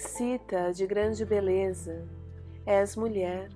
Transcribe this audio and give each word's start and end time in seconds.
Cita 0.00 0.72
de 0.72 0.86
grande 0.86 1.26
beleza, 1.26 2.08
és 2.64 2.96
mulher. 2.96 3.50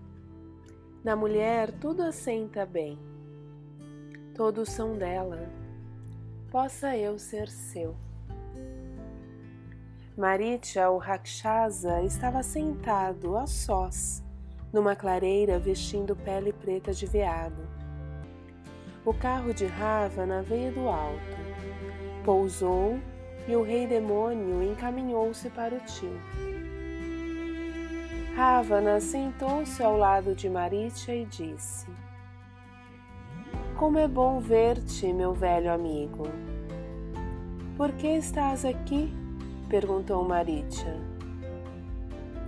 Na 1.03 1.17
mulher 1.17 1.73
tudo 1.73 2.03
assenta 2.03 2.67
bem. 2.67 2.99
Todos 4.35 4.69
são 4.69 4.95
dela. 4.95 5.49
Possa 6.51 6.95
eu 6.99 7.19
ser 7.19 7.49
seu. 7.49 7.97
Maritya, 10.19 10.91
o 10.91 10.99
Rakshasa, 10.99 12.03
estava 12.03 12.43
sentado 12.43 13.39
a 13.39 13.47
sós, 13.47 14.23
numa 14.71 14.95
clareira 14.95 15.59
vestindo 15.59 16.15
pele 16.15 16.53
preta 16.53 16.93
de 16.93 17.07
veado. 17.07 17.67
O 19.03 19.15
carro 19.15 19.55
de 19.55 19.65
Ravana 19.65 20.43
veio 20.43 20.75
do 20.75 20.91
alto, 20.91 21.39
pousou 22.23 23.01
e 23.47 23.55
o 23.55 23.63
rei 23.63 23.87
demônio 23.87 24.63
encaminhou-se 24.63 25.51
para 25.51 25.75
o 25.75 25.81
tio. 25.81 26.19
Ravana 28.35 29.01
sentou-se 29.01 29.83
ao 29.83 29.97
lado 29.97 30.35
de 30.35 30.49
Maritya 30.49 31.15
e 31.15 31.25
disse: 31.25 31.87
Como 33.77 33.99
é 33.99 34.09
bom 34.09 34.41
ver-te, 34.41 35.13
meu 35.13 35.33
velho 35.33 35.73
amigo. 35.73 36.27
Por 37.77 37.93
que 37.93 38.09
estás 38.09 38.65
aqui? 38.65 39.13
perguntou 39.69 40.25
Maritya. 40.25 40.97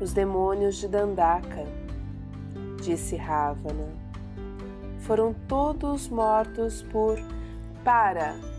Os 0.00 0.12
demônios 0.12 0.76
de 0.76 0.88
Dandaka, 0.88 1.64
disse 2.82 3.16
Ravana. 3.16 3.88
Foram 5.00 5.34
todos 5.46 6.08
mortos 6.08 6.82
por. 6.82 7.16
Para! 7.84 8.55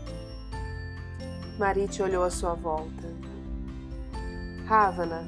Maritya 1.58 2.04
olhou 2.04 2.22
à 2.22 2.30
sua 2.30 2.54
volta. 2.54 3.08
Ravana, 4.66 5.24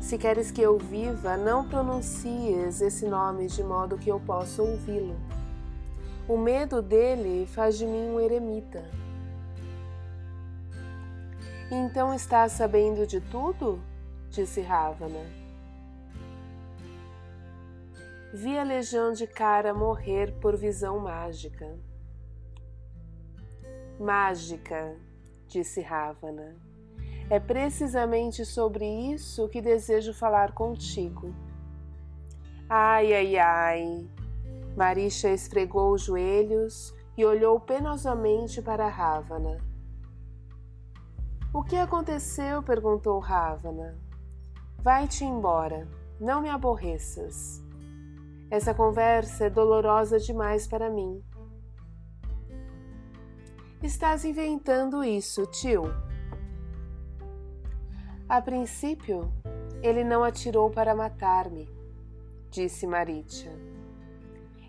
se 0.00 0.18
queres 0.18 0.50
que 0.50 0.60
eu 0.60 0.76
viva, 0.78 1.36
não 1.36 1.68
pronuncies 1.68 2.80
esse 2.80 3.06
nome 3.06 3.46
de 3.46 3.62
modo 3.62 3.96
que 3.96 4.10
eu 4.10 4.18
possa 4.18 4.60
ouvi-lo. 4.62 5.16
O 6.26 6.36
medo 6.36 6.82
dele 6.82 7.46
faz 7.46 7.78
de 7.78 7.86
mim 7.86 8.08
um 8.08 8.18
eremita. 8.18 8.82
Então 11.70 12.12
estás 12.12 12.52
sabendo 12.52 13.06
de 13.06 13.20
tudo? 13.20 13.80
disse 14.30 14.60
Ravana. 14.60 15.24
Vi 18.32 18.58
a 18.58 18.64
legião 18.64 19.12
de 19.12 19.28
cara 19.28 19.72
morrer 19.72 20.32
por 20.40 20.56
visão 20.56 20.98
mágica. 20.98 21.78
Mágica, 24.00 24.96
disse 25.54 25.80
Ravana. 25.80 26.56
É 27.30 27.38
precisamente 27.38 28.44
sobre 28.44 28.84
isso 29.12 29.48
que 29.48 29.62
desejo 29.62 30.12
falar 30.12 30.52
contigo. 30.52 31.32
Ai, 32.68 33.14
ai, 33.14 33.36
ai. 33.36 34.08
Marisha 34.76 35.30
esfregou 35.30 35.92
os 35.92 36.02
joelhos 36.02 36.92
e 37.16 37.24
olhou 37.24 37.60
penosamente 37.60 38.60
para 38.60 38.88
Ravana. 38.88 39.58
O 41.52 41.62
que 41.62 41.76
aconteceu? 41.76 42.60
perguntou 42.62 43.20
Ravana. 43.20 43.96
Vai-te 44.78 45.24
embora, 45.24 45.86
não 46.20 46.42
me 46.42 46.50
aborreças. 46.50 47.62
Essa 48.50 48.74
conversa 48.74 49.44
é 49.44 49.50
dolorosa 49.50 50.18
demais 50.18 50.66
para 50.66 50.90
mim. 50.90 51.22
Estás 53.84 54.24
inventando 54.24 55.04
isso, 55.04 55.44
tio. 55.44 55.82
A 58.26 58.40
princípio, 58.40 59.30
ele 59.82 60.02
não 60.02 60.24
atirou 60.24 60.70
para 60.70 60.94
matar-me, 60.94 61.68
disse 62.50 62.86
Maritia. 62.86 63.52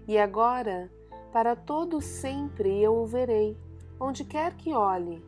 E 0.05 0.17
agora, 0.17 0.91
para 1.31 1.55
todo 1.55 2.01
sempre 2.01 2.77
eu 2.81 2.93
o 2.93 3.05
verei, 3.05 3.57
onde 3.97 4.25
quer 4.25 4.53
que 4.53 4.73
olhe 4.73 5.23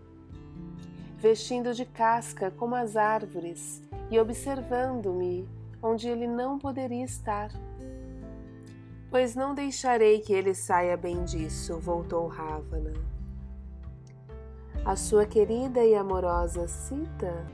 vestindo 1.16 1.74
de 1.74 1.86
casca 1.86 2.52
como 2.52 2.76
as 2.76 2.98
árvores 2.98 3.82
e 4.12 4.20
observando-me 4.20 5.48
onde 5.82 6.10
ele 6.10 6.28
não 6.28 6.60
poderia 6.60 7.06
estar. 7.06 7.52
Pois 9.10 9.34
não 9.34 9.56
deixarei 9.56 10.20
que 10.20 10.34
ele 10.34 10.54
saia 10.54 10.98
bem 10.98 11.24
disso, 11.24 11.80
voltou 11.80 12.28
Ravana. 12.28 13.17
A 14.88 14.96
sua 14.96 15.26
querida 15.26 15.84
e 15.84 15.94
amorosa 15.94 16.66
Sita 16.66 17.46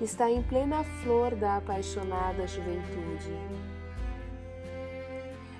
está 0.00 0.30
em 0.30 0.42
plena 0.42 0.82
flor 0.82 1.34
da 1.34 1.58
apaixonada 1.58 2.46
juventude. 2.46 3.30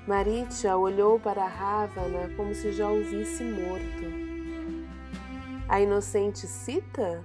Maritya 0.07 0.75
olhou 0.79 1.21
para 1.21 1.47
Ravana 1.47 2.31
como 2.35 2.55
se 2.55 2.73
já 2.73 2.91
o 2.91 3.05
visse 3.05 3.45
morto. 3.45 4.89
A 5.69 5.79
inocente 5.83 6.47
Sita? 6.47 7.23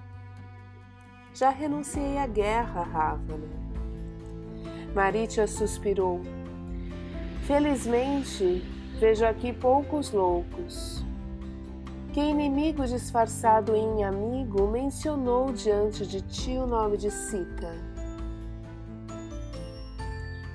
Já 1.33 1.49
renunciei 1.49 2.17
à 2.17 2.27
guerra, 2.27 2.83
Ravana. 2.83 3.47
Maritia 4.93 5.47
suspirou. 5.47 6.19
Felizmente, 7.47 8.65
vejo 8.99 9.25
aqui 9.25 9.53
poucos 9.53 10.11
loucos. 10.11 11.02
Que 12.13 12.19
inimigo 12.21 12.85
disfarçado 12.85 13.75
em 13.75 14.03
amigo 14.03 14.67
mencionou 14.67 15.51
diante 15.51 16.05
de 16.05 16.21
ti 16.21 16.51
o 16.51 16.67
nome 16.67 16.95
de 16.95 17.09
Sita? 17.09 17.73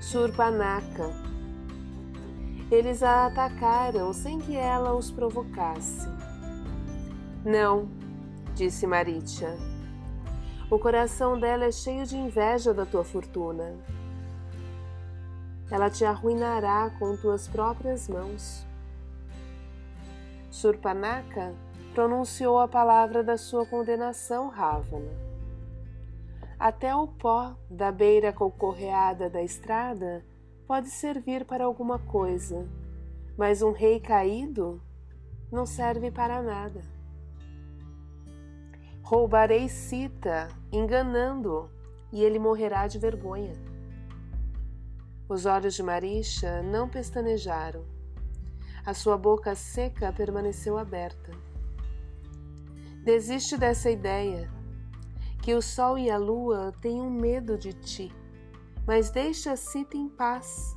Surpanaka. 0.00 1.10
Eles 2.70 3.02
a 3.02 3.26
atacaram 3.26 4.12
sem 4.12 4.38
que 4.38 4.54
ela 4.54 4.94
os 4.94 5.10
provocasse. 5.10 6.06
Não, 7.44 7.88
disse 8.54 8.86
Maritia. 8.86 9.56
O 10.70 10.78
coração 10.78 11.40
dela 11.40 11.64
é 11.64 11.72
cheio 11.72 12.06
de 12.06 12.16
inveja 12.16 12.72
da 12.72 12.86
tua 12.86 13.02
fortuna. 13.02 13.74
Ela 15.68 15.90
te 15.90 16.04
arruinará 16.04 16.88
com 17.00 17.16
tuas 17.16 17.48
próprias 17.48 18.08
mãos. 18.08 18.67
Surpanaka 20.58 21.54
pronunciou 21.94 22.58
a 22.58 22.66
palavra 22.66 23.22
da 23.22 23.36
sua 23.36 23.64
condenação, 23.64 24.48
Ravana. 24.48 25.12
Até 26.58 26.92
o 26.96 27.06
pó 27.06 27.56
da 27.70 27.92
beira 27.92 28.32
concorreada 28.32 29.30
da 29.30 29.40
estrada 29.40 30.24
pode 30.66 30.90
servir 30.90 31.44
para 31.44 31.64
alguma 31.64 32.00
coisa, 32.00 32.68
mas 33.36 33.62
um 33.62 33.70
rei 33.70 34.00
caído 34.00 34.82
não 35.52 35.64
serve 35.64 36.10
para 36.10 36.42
nada. 36.42 36.82
Roubarei 39.04 39.68
Sita, 39.68 40.48
enganando-o, 40.72 41.70
e 42.12 42.24
ele 42.24 42.40
morrerá 42.40 42.88
de 42.88 42.98
vergonha. 42.98 43.52
Os 45.28 45.46
olhos 45.46 45.74
de 45.74 45.84
Marisha 45.84 46.62
não 46.62 46.88
pestanejaram. 46.88 47.97
A 48.88 48.94
sua 48.94 49.18
boca 49.18 49.54
seca 49.54 50.10
permaneceu 50.10 50.78
aberta. 50.78 51.30
Desiste 53.04 53.58
dessa 53.58 53.90
ideia, 53.90 54.50
que 55.42 55.52
o 55.52 55.60
sol 55.60 55.98
e 55.98 56.10
a 56.10 56.16
lua 56.16 56.72
tenham 56.80 57.10
medo 57.10 57.58
de 57.58 57.74
ti, 57.74 58.10
mas 58.86 59.10
deixa 59.10 59.54
Sita 59.56 59.98
em 59.98 60.08
paz. 60.08 60.74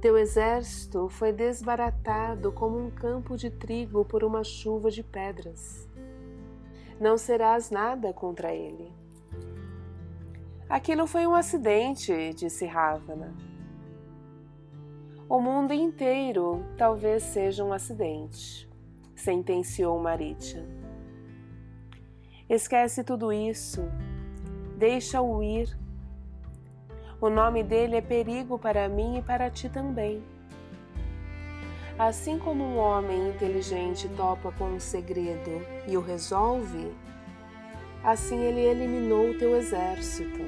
Teu 0.00 0.16
exército 0.16 1.10
foi 1.10 1.30
desbaratado 1.30 2.50
como 2.52 2.78
um 2.78 2.90
campo 2.90 3.36
de 3.36 3.50
trigo 3.50 4.02
por 4.06 4.24
uma 4.24 4.42
chuva 4.42 4.90
de 4.90 5.02
pedras 5.02 5.86
não 6.98 7.18
serás 7.18 7.70
nada 7.70 8.12
contra 8.12 8.54
ele. 8.54 8.90
Aquilo 10.68 11.06
foi 11.06 11.26
um 11.26 11.34
acidente, 11.34 12.32
disse 12.34 12.64
Ravana. 12.66 13.34
O 15.28 15.40
mundo 15.40 15.74
inteiro 15.74 16.64
talvez 16.78 17.20
seja 17.24 17.64
um 17.64 17.72
acidente, 17.72 18.70
sentenciou 19.16 19.98
Maritya. 19.98 20.64
Esquece 22.48 23.02
tudo 23.02 23.32
isso, 23.32 23.82
deixa-o 24.78 25.42
ir. 25.42 25.76
O 27.20 27.28
nome 27.28 27.64
dele 27.64 27.96
é 27.96 28.00
perigo 28.00 28.56
para 28.56 28.88
mim 28.88 29.18
e 29.18 29.22
para 29.22 29.50
ti 29.50 29.68
também. 29.68 30.22
Assim 31.98 32.38
como 32.38 32.62
um 32.62 32.78
homem 32.78 33.30
inteligente 33.30 34.08
topa 34.10 34.52
com 34.52 34.66
um 34.66 34.78
segredo 34.78 35.60
e 35.88 35.96
o 35.96 36.00
resolve, 36.00 36.94
assim 38.04 38.38
ele 38.44 38.60
eliminou 38.60 39.30
o 39.30 39.38
teu 39.38 39.56
exército. 39.56 40.45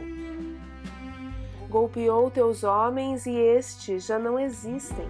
Golpeou 1.69 2.31
teus 2.31 2.65
homens 2.65 3.27
e 3.27 3.37
estes 3.37 4.07
já 4.07 4.19
não 4.19 4.39
existem. 4.39 5.07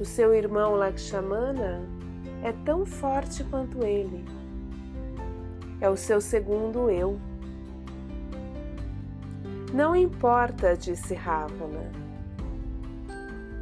O 0.00 0.04
seu 0.04 0.34
irmão 0.34 0.74
Lakshmana 0.74 1.82
é 2.42 2.52
tão 2.64 2.86
forte 2.86 3.44
quanto 3.44 3.84
ele. 3.84 4.24
É 5.80 5.90
o 5.90 5.96
seu 5.96 6.20
segundo 6.20 6.90
eu. 6.90 7.20
Não 9.74 9.94
importa, 9.94 10.76
disse 10.76 11.14
Ravana. 11.14 11.92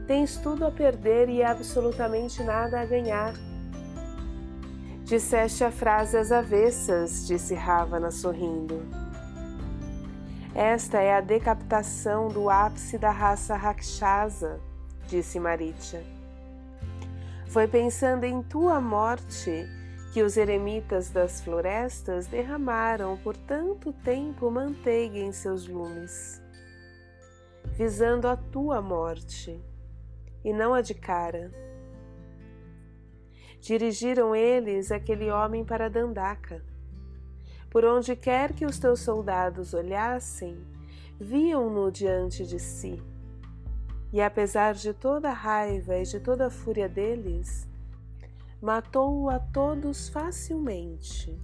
Tens 0.07 0.37
tudo 0.37 0.65
a 0.65 0.71
perder 0.71 1.29
e 1.29 1.43
absolutamente 1.43 2.43
nada 2.43 2.81
a 2.81 2.85
ganhar. 2.85 3.35
Disseste 5.05 5.65
a 5.65 5.71
frase 5.71 6.17
às 6.17 6.31
avessas, 6.31 7.27
disse 7.27 7.55
Ravana 7.55 8.11
sorrindo. 8.11 9.10
Esta 10.55 11.01
é 11.01 11.15
a 11.15 11.21
decapitação 11.21 12.27
do 12.27 12.51
ápice 12.51 12.99
da 12.99 13.11
raça 13.11 13.57
Rakshasa, 13.57 14.61
disse 15.07 15.39
Maritya. 15.39 16.05
Foi 17.47 17.69
pensando 17.69 18.25
em 18.25 18.43
tua 18.43 18.81
morte 18.81 19.69
que 20.13 20.23
os 20.23 20.37
eremitas 20.37 21.09
das 21.09 21.41
florestas 21.41 22.27
derramaram 22.27 23.17
por 23.19 23.37
tanto 23.37 23.93
tempo 23.93 24.51
manteiga 24.51 25.19
em 25.19 25.31
seus 25.31 25.69
lumes, 25.69 26.43
visando 27.77 28.27
a 28.27 28.37
tua 28.37 28.83
morte 28.83 29.61
e 30.45 30.53
não 30.53 30.75
a 30.75 30.81
de 30.81 30.95
cara. 30.95 31.53
Dirigiram 33.61 34.35
eles 34.35 34.91
aquele 34.91 35.31
homem 35.31 35.65
para 35.65 35.89
Dandaka. 35.89 36.70
Por 37.71 37.85
onde 37.85 38.17
quer 38.17 38.53
que 38.53 38.67
os 38.67 38.79
teus 38.79 39.01
soldados 39.01 39.73
olhassem, 39.73 40.59
viam-no 41.21 41.91
diante 41.91 42.45
de 42.45 42.59
si. 42.59 43.01
E 44.13 44.21
apesar 44.21 44.75
de 44.75 44.93
toda 44.93 45.31
a 45.31 45.33
raiva 45.33 45.97
e 45.97 46.03
de 46.03 46.19
toda 46.19 46.49
a 46.49 46.51
fúria 46.51 46.89
deles, 46.89 47.69
matou-o 48.61 49.31
a 49.31 49.39
todos 49.39 50.09
facilmente. 50.09 51.41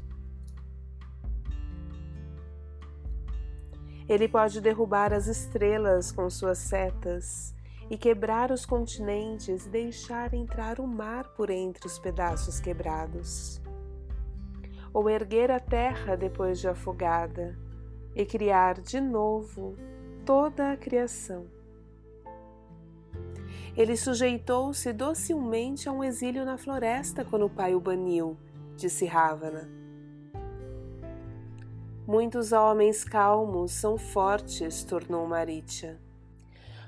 Ele 4.08 4.29
pode 4.29 4.61
derrubar 4.61 5.12
as 5.12 5.26
estrelas 5.26 6.11
com 6.11 6.29
suas 6.29 6.58
setas 6.58 7.55
e 7.88 7.96
quebrar 7.96 8.50
os 8.50 8.67
continentes 8.67 9.67
e 9.67 9.69
deixar 9.69 10.34
entrar 10.34 10.81
o 10.81 10.87
mar 10.87 11.29
por 11.34 11.50
entre 11.50 11.87
os 11.87 11.99
pedaços 11.99 12.58
quebrados. 12.58 13.61
Ou 14.96 15.10
erguer 15.10 15.50
a 15.50 15.60
terra 15.60 16.16
depois 16.16 16.58
de 16.58 16.66
afogada 16.66 17.54
e 18.14 18.25
criar 18.25 18.81
de 18.81 18.98
novo 18.98 19.76
toda 20.25 20.72
a 20.72 20.76
criação. 20.78 21.44
Ele 23.76 23.94
sujeitou-se 23.94 24.90
docilmente 24.94 25.87
a 25.87 25.93
um 25.93 26.02
exílio 26.02 26.46
na 26.46 26.56
floresta 26.56 27.26
quando 27.26 27.44
o 27.44 27.50
pai 27.50 27.75
o 27.75 27.78
baniu, 27.78 28.38
disse 28.75 29.04
Ravana. 29.04 29.69
Muitos 32.06 32.52
homens 32.52 33.04
calmos 33.04 33.72
são 33.72 33.98
fortes, 33.98 34.82
tornou 34.82 35.26
Maritya. 35.26 36.00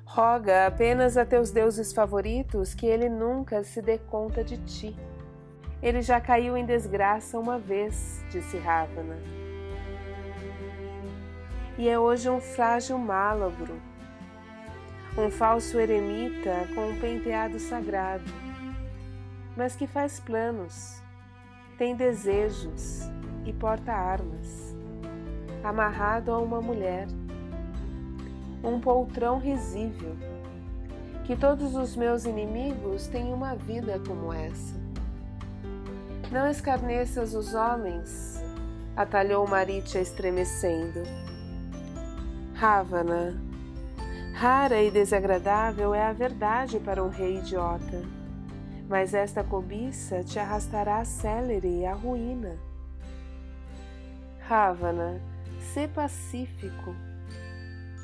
Roga 0.07 0.67
apenas 0.67 1.19
a 1.19 1.27
teus 1.27 1.51
deuses 1.51 1.93
favoritos 1.93 2.73
que 2.73 2.87
ele 2.87 3.11
nunca 3.11 3.63
se 3.63 3.83
dê 3.83 3.99
conta 3.99 4.43
de 4.43 4.57
ti. 4.65 4.97
Ele 5.83 6.03
já 6.03 6.21
caiu 6.21 6.57
em 6.57 6.65
desgraça 6.65 7.39
uma 7.39 7.59
vez, 7.59 8.25
disse 8.31 8.59
Ravana. 8.59 9.17
E 11.79 11.89
é 11.89 11.97
hoje 11.97 12.29
um 12.29 12.41
frágil 12.41 12.99
málabro, 12.99 13.81
um 15.17 15.31
falso 15.31 15.79
eremita 15.79 16.67
com 16.75 16.89
um 16.89 16.99
penteado 16.99 17.61
sagrado, 17.61 18.25
mas 19.57 19.77
que 19.77 19.87
faz 19.87 20.19
planos, 20.19 21.01
tem 21.77 21.95
desejos 21.95 23.09
e 23.47 23.53
porta 23.53 23.93
armas, 23.93 24.77
amarrado 25.63 26.33
a 26.33 26.39
uma 26.39 26.61
mulher, 26.61 27.07
um 28.65 28.81
poltrão 28.81 29.39
risível. 29.39 30.17
Que 31.25 31.37
todos 31.37 31.75
os 31.77 31.95
meus 31.95 32.25
inimigos 32.25 33.07
tenham 33.07 33.35
uma 33.35 33.55
vida 33.55 34.01
como 34.07 34.33
essa. 34.33 34.88
Não 36.31 36.47
escarneças 36.47 37.33
os 37.33 37.55
homens, 37.55 38.45
atalhou 38.95 39.49
Maritia 39.49 40.03
estremecendo. 40.03 41.03
Ravana, 42.55 43.35
Rara 44.35 44.83
e 44.83 44.91
desagradável 44.91 45.95
é 45.95 46.05
a 46.05 46.13
verdade 46.13 46.79
para 46.79 47.03
um 47.03 47.09
rei 47.09 47.39
idiota, 47.39 48.03
mas 48.87 49.15
esta 49.15 49.43
cobiça 49.43 50.23
te 50.23 50.39
arrastará 50.39 51.03
célere 51.07 51.87
à 51.87 51.95
ruína. 51.95 52.59
Ravana, 54.47 55.23
sê 55.73 55.89
pacífico 55.89 56.95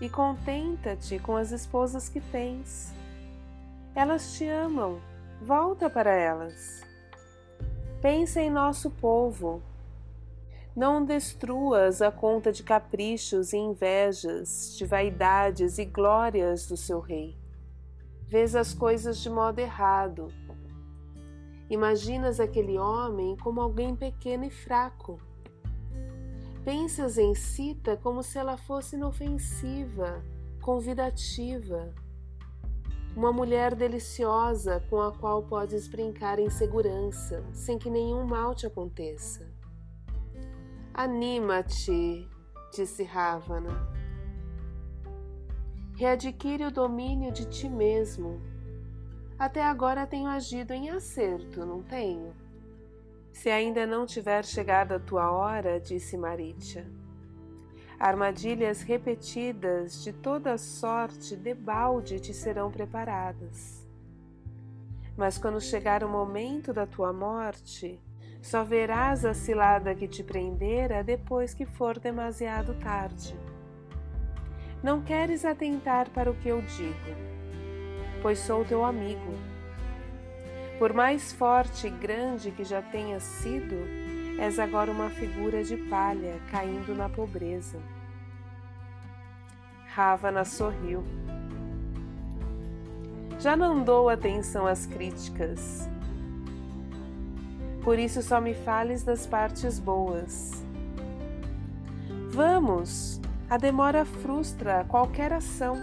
e 0.01 0.09
contenta-te 0.09 1.19
com 1.19 1.37
as 1.37 1.53
esposas 1.53 2.09
que 2.09 2.23
tens. 2.23 2.95
Elas 3.95 4.33
te 4.33 4.49
amam, 4.49 4.99
volta 5.43 5.91
para 5.91 6.11
elas. 6.11 6.94
Pensa 8.05 8.43
em 8.43 8.51
nosso 8.51 8.91
povo 8.91 9.63
não 10.77 11.03
destruas 11.03 12.03
a 12.03 12.13
conta 12.13 12.53
de 12.53 12.63
caprichos 12.63 13.55
e 13.55 13.57
invejas, 13.57 14.77
de 14.77 14.85
vaidades 14.85 15.79
e 15.79 15.87
glórias 15.87 16.67
do 16.67 16.77
seu 16.77 17.01
rei. 17.01 17.35
Vês 18.29 18.55
as 18.55 18.75
coisas 18.75 19.23
de 19.23 19.31
modo 19.31 19.59
errado. 19.59 20.29
Imaginas 21.71 22.41
aquele 22.41 22.77
homem 22.77 23.39
como 23.39 23.63
alguém 23.63 23.97
pequeno 23.97 24.45
e 24.45 24.51
fraco. 24.51 25.19
Pensas 26.63 27.17
em 27.17 27.35
Sita 27.35 27.97
como 27.97 28.23
se 28.23 28.37
ela 28.37 28.59
fosse 28.59 28.97
inofensiva, 28.97 30.23
convidativa. 30.61 31.95
Uma 33.17 33.33
mulher 33.33 33.77
deliciosa 33.77 34.85
com 34.91 35.01
a 35.01 35.13
qual 35.13 35.45
podes 35.45 35.87
brincar 35.87 36.41
em 36.41 36.51
segurança, 36.51 37.45
sem 37.53 37.79
que 37.79 37.89
nenhum 37.89 38.27
mal 38.27 38.57
te 38.57 38.67
aconteça. 38.67 39.49
Anima-te, 40.93 42.29
disse 42.73 43.05
Ravana. 43.05 43.89
Readquire 45.97 46.65
o 46.65 46.73
domínio 46.73 47.31
de 47.31 47.45
ti 47.45 47.69
mesmo. 47.69 48.43
Até 49.39 49.63
agora 49.63 50.09
tenho 50.09 50.27
agido 50.27 50.73
em 50.73 50.91
acerto, 50.91 51.65
não 51.65 51.85
tenho? 51.85 52.35
Se 53.33 53.49
ainda 53.49 53.87
não 53.87 54.07
tiver 54.07 54.45
chegado 54.45 54.93
a 54.93 54.99
tua 54.99 55.31
hora, 55.31 55.79
disse 55.79 56.17
Maritya, 56.17 56.85
armadilhas 57.99 58.83
repetidas 58.83 60.03
de 60.03 60.13
toda 60.13 60.59
sorte 60.59 61.37
debalde 61.37 62.21
te 62.21 62.35
serão 62.35 62.71
preparadas. 62.71 63.87
Mas 65.17 65.39
quando 65.39 65.61
chegar 65.61 66.03
o 66.03 66.09
momento 66.09 66.73
da 66.73 66.87
tua 66.87 67.13
morte, 67.13 68.01
só 68.43 68.65
verás 68.65 69.25
a 69.25 69.33
cilada 69.33 69.95
que 69.95 70.09
te 70.09 70.23
prendera 70.23 71.03
depois 71.03 71.55
que 71.55 71.65
for 71.65 71.99
demasiado 71.99 72.75
tarde. 72.75 73.35
Não 74.83 75.01
queres 75.01 75.45
atentar 75.45 76.11
para 76.11 76.31
o 76.31 76.35
que 76.35 76.49
eu 76.49 76.61
digo, 76.61 77.17
pois 78.21 78.39
sou 78.39 78.65
teu 78.65 78.85
amigo. 78.85 79.33
Por 80.79 80.93
mais 80.93 81.33
forte 81.33 81.87
e 81.87 81.91
grande 81.91 82.51
que 82.51 82.65
já 82.65 82.83
tenhas 82.83 83.23
sido, 83.23 83.77
és 84.39 84.59
agora 84.59 84.91
uma 84.91 85.11
figura 85.11 85.63
de 85.63 85.77
palha 85.77 86.41
caindo 86.51 86.95
na 86.95 87.09
pobreza. 87.09 87.79
Ravana 89.87 90.45
sorriu. 90.45 91.05
Já 93.39 93.57
não 93.57 93.83
dou 93.83 94.09
atenção 94.09 94.67
às 94.67 94.87
críticas 94.87 95.89
por 97.85 97.99
isso 97.99 98.23
só 98.23 98.41
me 98.41 98.55
fales 98.55 99.05
das 99.05 99.27
partes 99.27 99.79
boas. 99.79 100.65
Vamos! 102.31 103.21
A 103.49 103.59
demora 103.59 104.07
frustra 104.07 104.87
qualquer 104.89 105.35
ação. 105.35 105.77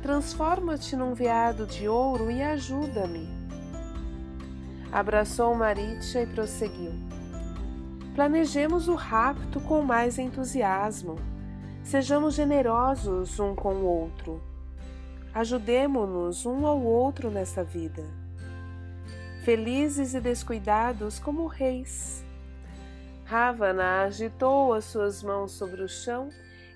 Transforma-te 0.00 0.94
num 0.94 1.12
veado 1.12 1.66
de 1.66 1.88
ouro 1.88 2.30
e 2.30 2.40
ajuda-me. 2.40 3.28
Abraçou 4.92 5.52
Maritya 5.56 6.22
e 6.22 6.26
prosseguiu. 6.26 6.92
Planejemos 8.14 8.88
o 8.88 8.94
rapto 8.94 9.60
com 9.60 9.82
mais 9.82 10.18
entusiasmo. 10.18 11.16
Sejamos 11.82 12.34
generosos 12.34 13.38
um 13.40 13.54
com 13.54 13.74
o 13.74 13.84
outro. 13.84 14.42
Ajudemo-nos 15.34 16.46
um 16.46 16.66
ao 16.66 16.80
outro 16.80 17.30
nesta 17.30 17.64
vida 17.64 18.04
felizes 19.44 20.14
e 20.14 20.20
descuidados 20.22 21.18
como 21.18 21.46
reis. 21.46 22.24
Ravana 23.26 24.04
agitou 24.04 24.72
as 24.72 24.86
suas 24.86 25.22
mãos 25.22 25.52
sobre 25.52 25.82
o 25.82 25.88
chão 25.88 26.30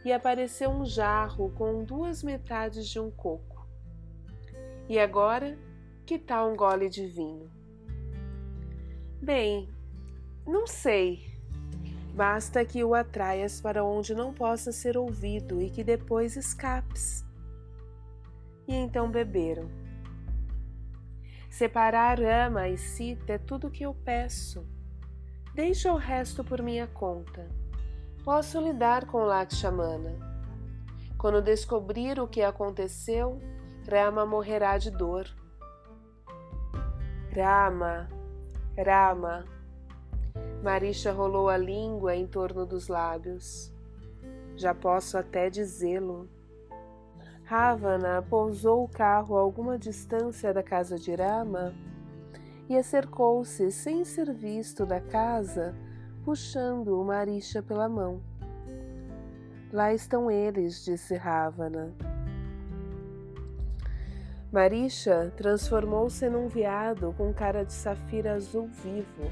e 0.04 0.12
apareceu 0.12 0.68
um 0.68 0.84
jarro 0.84 1.50
com 1.52 1.82
duas 1.82 2.22
metades 2.22 2.86
de 2.86 3.00
um 3.00 3.10
coco. 3.10 3.66
E 4.86 4.98
agora, 4.98 5.58
que 6.04 6.18
tal 6.18 6.52
um 6.52 6.56
gole 6.56 6.90
de 6.90 7.06
vinho? 7.06 7.50
Bem, 9.22 9.70
não 10.46 10.66
sei. 10.66 11.26
Basta 12.18 12.64
que 12.64 12.82
o 12.82 12.96
atraias 12.96 13.60
para 13.60 13.84
onde 13.84 14.12
não 14.12 14.34
possa 14.34 14.72
ser 14.72 14.98
ouvido 14.98 15.62
e 15.62 15.70
que 15.70 15.84
depois 15.84 16.36
escapes. 16.36 17.24
E 18.66 18.74
então 18.74 19.08
beberam. 19.08 19.70
Separar 21.48 22.20
ama 22.20 22.66
e 22.66 22.76
cita 22.76 23.34
é 23.34 23.38
tudo 23.38 23.68
o 23.68 23.70
que 23.70 23.84
eu 23.84 23.94
peço. 23.94 24.66
Deixa 25.54 25.92
o 25.92 25.96
resto 25.96 26.42
por 26.42 26.60
minha 26.60 26.88
conta. 26.88 27.48
Posso 28.24 28.60
lidar 28.60 29.06
com 29.06 29.18
Lakshmana. 29.18 30.18
Quando 31.16 31.40
descobrir 31.40 32.18
o 32.18 32.26
que 32.26 32.42
aconteceu, 32.42 33.40
Rama 33.88 34.26
morrerá 34.26 34.76
de 34.76 34.90
dor. 34.90 35.24
Rama, 37.32 38.08
Rama. 38.76 39.57
Marisha 40.62 41.12
rolou 41.12 41.48
a 41.48 41.56
língua 41.56 42.16
em 42.16 42.26
torno 42.26 42.66
dos 42.66 42.88
lábios. 42.88 43.72
Já 44.56 44.74
posso 44.74 45.16
até 45.16 45.48
dizê-lo. 45.48 46.28
Ravana 47.44 48.22
pousou 48.28 48.84
o 48.84 48.88
carro 48.88 49.36
a 49.36 49.40
alguma 49.40 49.78
distância 49.78 50.52
da 50.52 50.62
casa 50.62 50.98
de 50.98 51.14
Rama 51.14 51.72
e 52.68 52.76
acercou-se 52.76 53.70
sem 53.70 54.04
ser 54.04 54.32
visto 54.34 54.84
da 54.84 55.00
casa, 55.00 55.74
puxando 56.24 57.00
o 57.00 57.04
Marisha 57.04 57.62
pela 57.62 57.88
mão. 57.88 58.20
Lá 59.72 59.94
estão 59.94 60.30
eles, 60.30 60.84
disse 60.84 61.14
Ravana. 61.14 61.94
Marisha 64.52 65.32
transformou-se 65.36 66.28
num 66.28 66.48
veado 66.48 67.14
com 67.16 67.32
cara 67.32 67.64
de 67.64 67.72
safira 67.72 68.34
azul 68.34 68.66
vivo, 68.66 69.30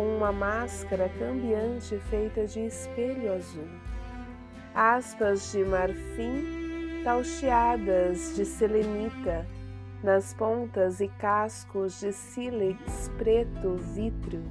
com 0.00 0.16
uma 0.16 0.32
máscara 0.32 1.10
cambiante 1.18 1.98
feita 2.08 2.46
de 2.46 2.60
espelho 2.60 3.34
azul, 3.34 3.68
aspas 4.74 5.52
de 5.52 5.62
marfim 5.62 7.02
taucheadas 7.04 8.34
de 8.34 8.46
selenita 8.46 9.46
nas 10.02 10.32
pontas 10.32 11.02
e 11.02 11.08
cascos 11.18 12.00
de 12.00 12.14
sílex 12.14 13.10
preto 13.18 13.76
vítreo. 13.94 14.42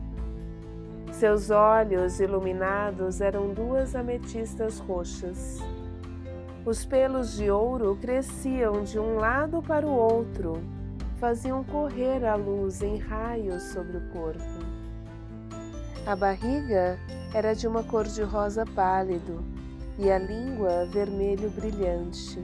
Seus 1.12 1.50
olhos 1.50 2.20
iluminados 2.20 3.20
eram 3.20 3.52
duas 3.52 3.96
ametistas 3.96 4.78
roxas. 4.78 5.58
Os 6.64 6.86
pelos 6.86 7.36
de 7.36 7.50
ouro 7.50 7.98
cresciam 8.00 8.84
de 8.84 9.00
um 9.00 9.16
lado 9.16 9.64
para 9.64 9.88
o 9.88 9.90
outro, 9.90 10.62
faziam 11.18 11.64
correr 11.64 12.24
a 12.24 12.36
luz 12.36 12.84
em 12.84 12.98
raios 12.98 13.64
sobre 13.64 13.98
o 13.98 14.10
corpo. 14.12 14.69
A 16.06 16.16
barriga 16.16 16.98
era 17.34 17.54
de 17.54 17.68
uma 17.68 17.84
cor 17.84 18.06
de 18.06 18.24
rosa 18.24 18.66
pálido 18.66 19.44
e 19.98 20.10
a 20.10 20.18
língua 20.18 20.86
vermelho 20.86 21.50
brilhante. 21.50 22.40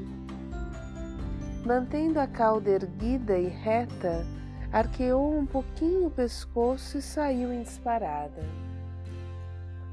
Mantendo 1.65 2.19
a 2.19 2.27
cauda 2.27 2.69
erguida 2.69 3.37
e 3.37 3.47
reta, 3.47 4.25
arqueou 4.71 5.35
um 5.35 5.45
pouquinho 5.45 6.07
o 6.07 6.11
pescoço 6.11 6.97
e 6.97 7.01
saiu 7.01 7.51
em 7.51 7.63
disparada. 7.63 8.43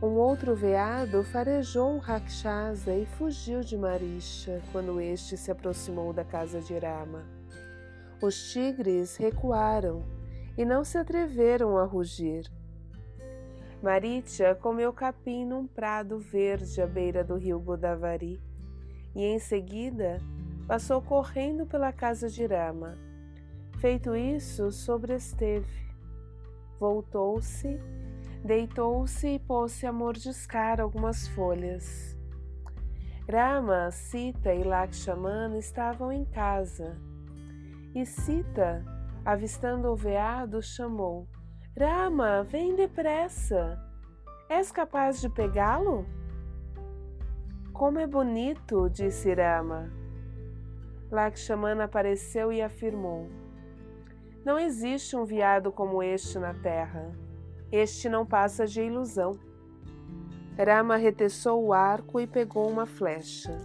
Um 0.02 0.16
outro 0.18 0.54
veado 0.54 1.22
farejou 1.22 1.96
Rakshasa 1.98 2.92
e 2.92 3.06
fugiu 3.06 3.60
de 3.60 3.78
Marisha 3.78 4.60
quando 4.72 5.00
este 5.00 5.36
se 5.36 5.50
aproximou 5.50 6.12
da 6.12 6.24
casa 6.24 6.60
de 6.60 6.76
Rama. 6.76 7.24
Os 8.20 8.50
tigres 8.50 9.16
recuaram 9.16 10.04
e 10.58 10.64
não 10.64 10.84
se 10.84 10.98
atreveram 10.98 11.78
a 11.78 11.84
rugir. 11.84 12.50
Maritya 13.82 14.54
comeu 14.54 14.92
capim 14.92 15.44
num 15.44 15.66
prado 15.66 16.18
verde 16.18 16.80
à 16.80 16.86
beira 16.86 17.24
do 17.24 17.36
rio 17.36 17.58
Godavari 17.58 18.40
e 19.14 19.24
em 19.24 19.38
seguida 19.38 20.20
passou 20.66 21.02
correndo 21.02 21.66
pela 21.66 21.92
casa 21.92 22.28
de 22.28 22.46
Rama. 22.46 22.96
Feito 23.80 24.14
isso, 24.14 24.70
sobresteve. 24.70 25.82
Voltou-se 26.78 27.80
deitou-se 28.44 29.26
e 29.26 29.38
pôs-se 29.38 29.86
a 29.86 29.92
mordiscar 29.92 30.80
algumas 30.80 31.28
folhas. 31.28 32.16
Rama, 33.30 33.90
Sita 33.90 34.52
e 34.52 34.64
Lakshmana 34.64 35.58
estavam 35.58 36.12
em 36.12 36.24
casa. 36.24 36.98
E 37.94 38.04
Sita, 38.04 38.84
avistando 39.24 39.88
o 39.88 39.96
veado, 39.96 40.60
chamou: 40.60 41.28
Rama, 41.78 42.42
vem 42.44 42.76
depressa! 42.76 43.80
És 44.46 44.70
capaz 44.70 45.22
de 45.22 45.30
pegá-lo? 45.30 46.04
Como 47.72 47.98
é 47.98 48.06
bonito, 48.06 48.90
disse 48.90 49.32
Rama. 49.32 49.90
Lakshmana 51.10 51.84
apareceu 51.84 52.52
e 52.52 52.60
afirmou: 52.60 53.26
Não 54.44 54.58
existe 54.58 55.16
um 55.16 55.24
veado 55.24 55.72
como 55.72 56.02
este 56.02 56.38
na 56.38 56.52
terra. 56.52 57.10
Este 57.72 58.06
não 58.06 58.26
passa 58.26 58.66
de 58.66 58.82
ilusão. 58.82 59.32
Rama 60.58 60.96
reteçou 60.96 61.64
o 61.64 61.72
arco 61.72 62.20
e 62.20 62.26
pegou 62.26 62.68
uma 62.68 62.84
flecha. 62.84 63.56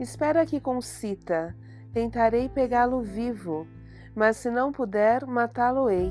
Espera 0.00 0.40
aqui 0.40 0.58
com 0.58 0.80
Sita. 0.80 1.54
Tentarei 1.92 2.48
pegá-lo 2.48 3.02
vivo, 3.02 3.66
mas 4.16 4.38
se 4.38 4.50
não 4.50 4.72
puder, 4.72 5.26
matá-lo-ei. 5.26 6.10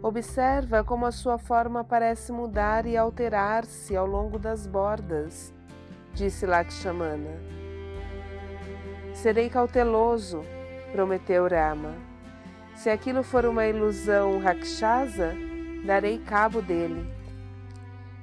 Observa 0.00 0.84
como 0.84 1.06
a 1.06 1.10
sua 1.10 1.38
forma 1.38 1.82
parece 1.82 2.30
mudar 2.30 2.86
e 2.86 2.96
alterar-se 2.96 3.96
ao 3.96 4.06
longo 4.06 4.38
das 4.38 4.64
bordas, 4.64 5.52
disse 6.14 6.46
Lakshmana. 6.46 7.36
Serei 9.12 9.50
cauteloso, 9.50 10.44
prometeu 10.92 11.48
Rama. 11.48 11.94
Se 12.76 12.88
aquilo 12.88 13.24
for 13.24 13.44
uma 13.44 13.66
ilusão 13.66 14.38
rakshasa, 14.38 15.34
darei 15.84 16.18
cabo 16.18 16.62
dele. 16.62 17.04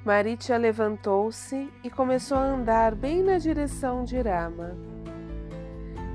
Maritia 0.02 0.56
levantou-se 0.56 1.70
e 1.84 1.90
começou 1.90 2.38
a 2.38 2.54
andar 2.54 2.94
bem 2.94 3.22
na 3.22 3.36
direção 3.36 4.02
de 4.02 4.18
Rama. 4.18 4.74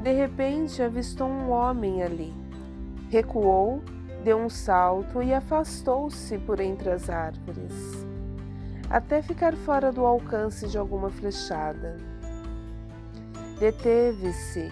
De 0.01 0.11
repente 0.11 0.81
avistou 0.81 1.27
um 1.27 1.51
homem 1.51 2.01
ali. 2.01 2.33
Recuou, 3.11 3.83
deu 4.23 4.37
um 4.37 4.49
salto 4.49 5.21
e 5.21 5.33
afastou-se 5.33 6.37
por 6.39 6.59
entre 6.59 6.89
as 6.91 7.09
árvores, 7.09 7.73
até 8.89 9.21
ficar 9.21 9.55
fora 9.55 9.91
do 9.91 10.05
alcance 10.05 10.67
de 10.67 10.77
alguma 10.77 11.09
flechada. 11.09 11.97
Deteve-se, 13.59 14.71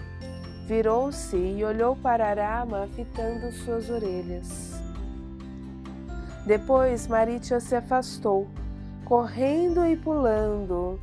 virou-se 0.66 1.36
e 1.36 1.64
olhou 1.64 1.96
para 1.96 2.32
Rama 2.32 2.88
fitando 2.94 3.50
suas 3.52 3.90
orelhas. 3.90 4.80
Depois 6.46 7.06
Maritia 7.06 7.60
se 7.60 7.74
afastou, 7.74 8.48
correndo 9.04 9.84
e 9.84 9.96
pulando, 9.96 11.00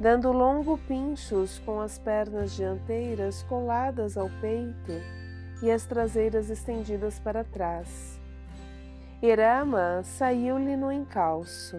dando 0.00 0.32
longo 0.32 0.78
pinchos 0.78 1.58
com 1.60 1.80
as 1.80 1.98
pernas 1.98 2.52
dianteiras 2.52 3.42
coladas 3.44 4.16
ao 4.16 4.28
peito 4.40 5.21
e 5.62 5.70
as 5.70 5.86
traseiras 5.86 6.50
estendidas 6.50 7.18
para 7.18 7.44
trás. 7.44 8.20
Irama 9.22 10.02
saiu-lhe 10.02 10.76
no 10.76 10.90
encalço. 10.90 11.76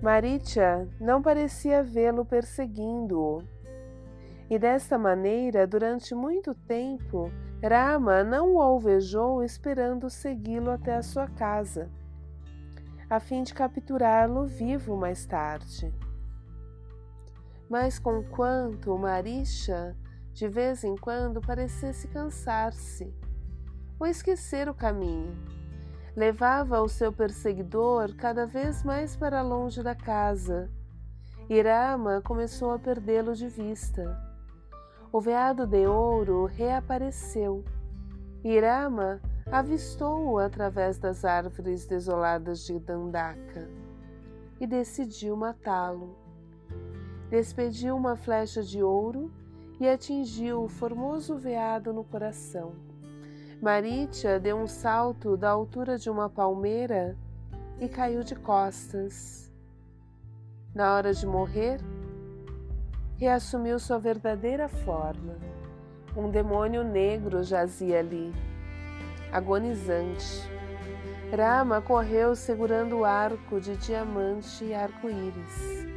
Maritia 0.00 0.88
não 0.98 1.20
parecia 1.20 1.82
vê-lo 1.82 2.24
perseguindo-o, 2.24 3.42
e 4.48 4.58
desta 4.58 4.96
maneira, 4.96 5.66
durante 5.66 6.14
muito 6.14 6.54
tempo, 6.54 7.30
Rama 7.62 8.22
não 8.22 8.54
o 8.54 8.62
alvejou 8.62 9.42
esperando 9.42 10.08
segui-lo 10.08 10.70
até 10.70 10.94
a 10.94 11.02
sua 11.02 11.26
casa, 11.26 11.90
a 13.10 13.18
fim 13.18 13.42
de 13.42 13.52
capturá-lo 13.52 14.46
vivo 14.46 14.96
mais 14.96 15.26
tarde. 15.26 15.92
Mas 17.68 17.98
conquanto 17.98 18.96
Marisha 18.96 19.96
de 20.36 20.46
vez 20.48 20.84
em 20.84 20.94
quando 20.94 21.40
parecesse 21.40 22.06
cansar-se 22.08 23.10
ou 23.98 24.06
esquecer 24.06 24.68
o 24.68 24.74
caminho, 24.74 25.34
levava 26.14 26.82
o 26.82 26.88
seu 26.88 27.10
perseguidor 27.10 28.14
cada 28.14 28.46
vez 28.46 28.82
mais 28.82 29.16
para 29.16 29.40
longe 29.40 29.82
da 29.82 29.94
casa. 29.94 30.70
E 31.48 31.62
Rama 31.62 32.20
começou 32.20 32.70
a 32.70 32.78
perdê-lo 32.78 33.34
de 33.34 33.48
vista 33.48 34.26
o 35.16 35.20
veado 35.20 35.66
de 35.66 35.86
ouro 35.86 36.44
reapareceu. 36.44 37.64
Irama 38.44 39.18
avistou-o 39.50 40.38
através 40.38 40.98
das 40.98 41.24
árvores 41.24 41.86
desoladas 41.86 42.66
de 42.66 42.78
Dandaka 42.78 43.66
e 44.60 44.66
decidiu 44.66 45.34
matá-lo. 45.34 46.14
Despediu 47.30 47.96
uma 47.96 48.14
flecha 48.14 48.62
de 48.62 48.82
ouro 48.82 49.32
e 49.78 49.88
atingiu 49.88 50.62
o 50.62 50.68
formoso 50.68 51.36
veado 51.36 51.92
no 51.92 52.02
coração. 52.02 52.72
Maritia 53.60 54.38
deu 54.38 54.56
um 54.56 54.66
salto 54.66 55.36
da 55.36 55.50
altura 55.50 55.98
de 55.98 56.10
uma 56.10 56.28
palmeira 56.28 57.16
e 57.80 57.88
caiu 57.88 58.22
de 58.22 58.34
costas. 58.34 59.52
Na 60.74 60.94
hora 60.94 61.12
de 61.12 61.26
morrer, 61.26 61.80
reassumiu 63.16 63.78
sua 63.78 63.98
verdadeira 63.98 64.68
forma. 64.68 65.36
Um 66.16 66.30
demônio 66.30 66.82
negro 66.82 67.42
jazia 67.42 68.00
ali, 68.00 68.32
agonizante. 69.32 70.42
Rama 71.34 71.80
correu 71.82 72.34
segurando 72.34 72.98
o 72.98 73.04
arco 73.04 73.60
de 73.60 73.76
diamante 73.76 74.64
e 74.64 74.74
arco-íris. 74.74 75.95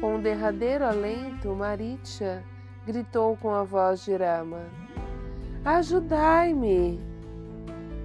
Com 0.00 0.16
um 0.16 0.20
derradeiro 0.20 0.84
alento, 0.84 1.54
Maritia 1.54 2.44
gritou 2.86 3.36
com 3.38 3.54
a 3.54 3.64
voz 3.64 4.04
de 4.04 4.14
Rama: 4.14 4.60
Ajudai-me! 5.64 7.00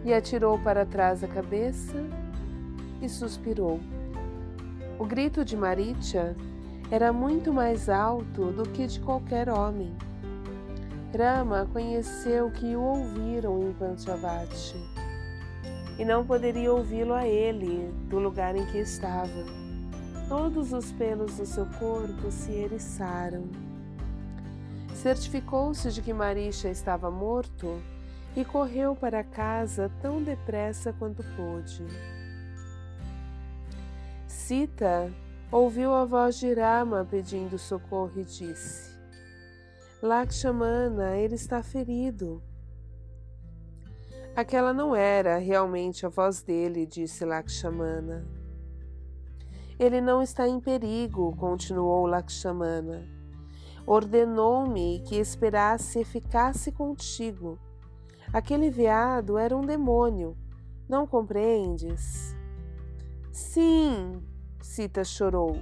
E 0.05 0.13
atirou 0.13 0.57
para 0.60 0.86
trás 0.86 1.24
a 1.24 1.27
cabeça 1.27 2.03
e 3.01 3.10
suspirou. 3.10 3.79
O 4.98 5.05
grito 5.05 5.43
de 5.43 5.57
Maritia 5.57 6.36
era 6.89 7.12
muito 7.12 7.51
mais 7.51 7.89
alto 7.89 8.51
do 8.51 8.63
que 8.63 8.88
de 8.88 9.00
qualquer 9.00 9.50
homem. 9.50 9.93
Rama 11.15 11.67
conheceu 11.74 12.50
que 12.51 12.75
o 12.75 12.81
ouviram 12.81 13.62
em 13.67 13.74
Panchavati 13.74 14.77
e 16.00 16.05
não 16.05 16.25
poderia 16.25 16.71
ouvi-lo 16.71 17.13
a 17.13 17.27
ele 17.27 17.91
do 18.10 18.17
lugar 18.17 18.55
em 18.55 18.65
que 18.67 18.77
estava. 18.77 19.61
Todos 20.31 20.71
os 20.71 20.93
pelos 20.93 21.35
do 21.35 21.45
seu 21.45 21.65
corpo 21.77 22.31
se 22.31 22.53
eriçaram 22.53 23.50
certificou-se 25.01 25.91
de 25.91 26.01
que 26.01 26.13
Marisha 26.13 26.69
estava 26.69 27.09
morto 27.09 27.81
e 28.35 28.45
correu 28.45 28.95
para 28.95 29.23
casa 29.23 29.91
tão 30.00 30.21
depressa 30.21 30.93
quanto 30.93 31.23
pôde. 31.35 31.83
Sita 34.27 35.11
ouviu 35.51 35.91
a 35.91 36.05
voz 36.05 36.38
de 36.38 36.53
Rama 36.53 37.03
pedindo 37.09 37.57
socorro 37.57 38.13
e 38.15 38.23
disse: 38.23 38.91
Lakshmana, 40.03 41.17
ele 41.17 41.35
está 41.35 41.63
ferido. 41.63 42.43
Aquela 44.35 44.71
não 44.71 44.95
era 44.95 45.38
realmente 45.39 46.05
a 46.05 46.09
voz 46.09 46.43
dele, 46.43 46.85
disse 46.85 47.25
Lakshmana. 47.25 48.40
Ele 49.81 50.00
não 50.00 50.21
está 50.21 50.47
em 50.47 50.61
perigo, 50.61 51.35
continuou 51.35 52.05
Lakshmana 52.05 53.21
ordenou-me 53.85 55.01
que 55.01 55.17
esperasse 55.17 56.01
e 56.01 56.05
ficasse 56.05 56.71
contigo. 56.71 57.59
Aquele 58.31 58.69
veado 58.69 59.38
era 59.38 59.55
um 59.55 59.61
demônio, 59.61 60.38
não 60.88 61.05
compreendes? 61.05 62.35
Sim, 63.31 64.21
Sita 64.61 65.03
chorou. 65.03 65.61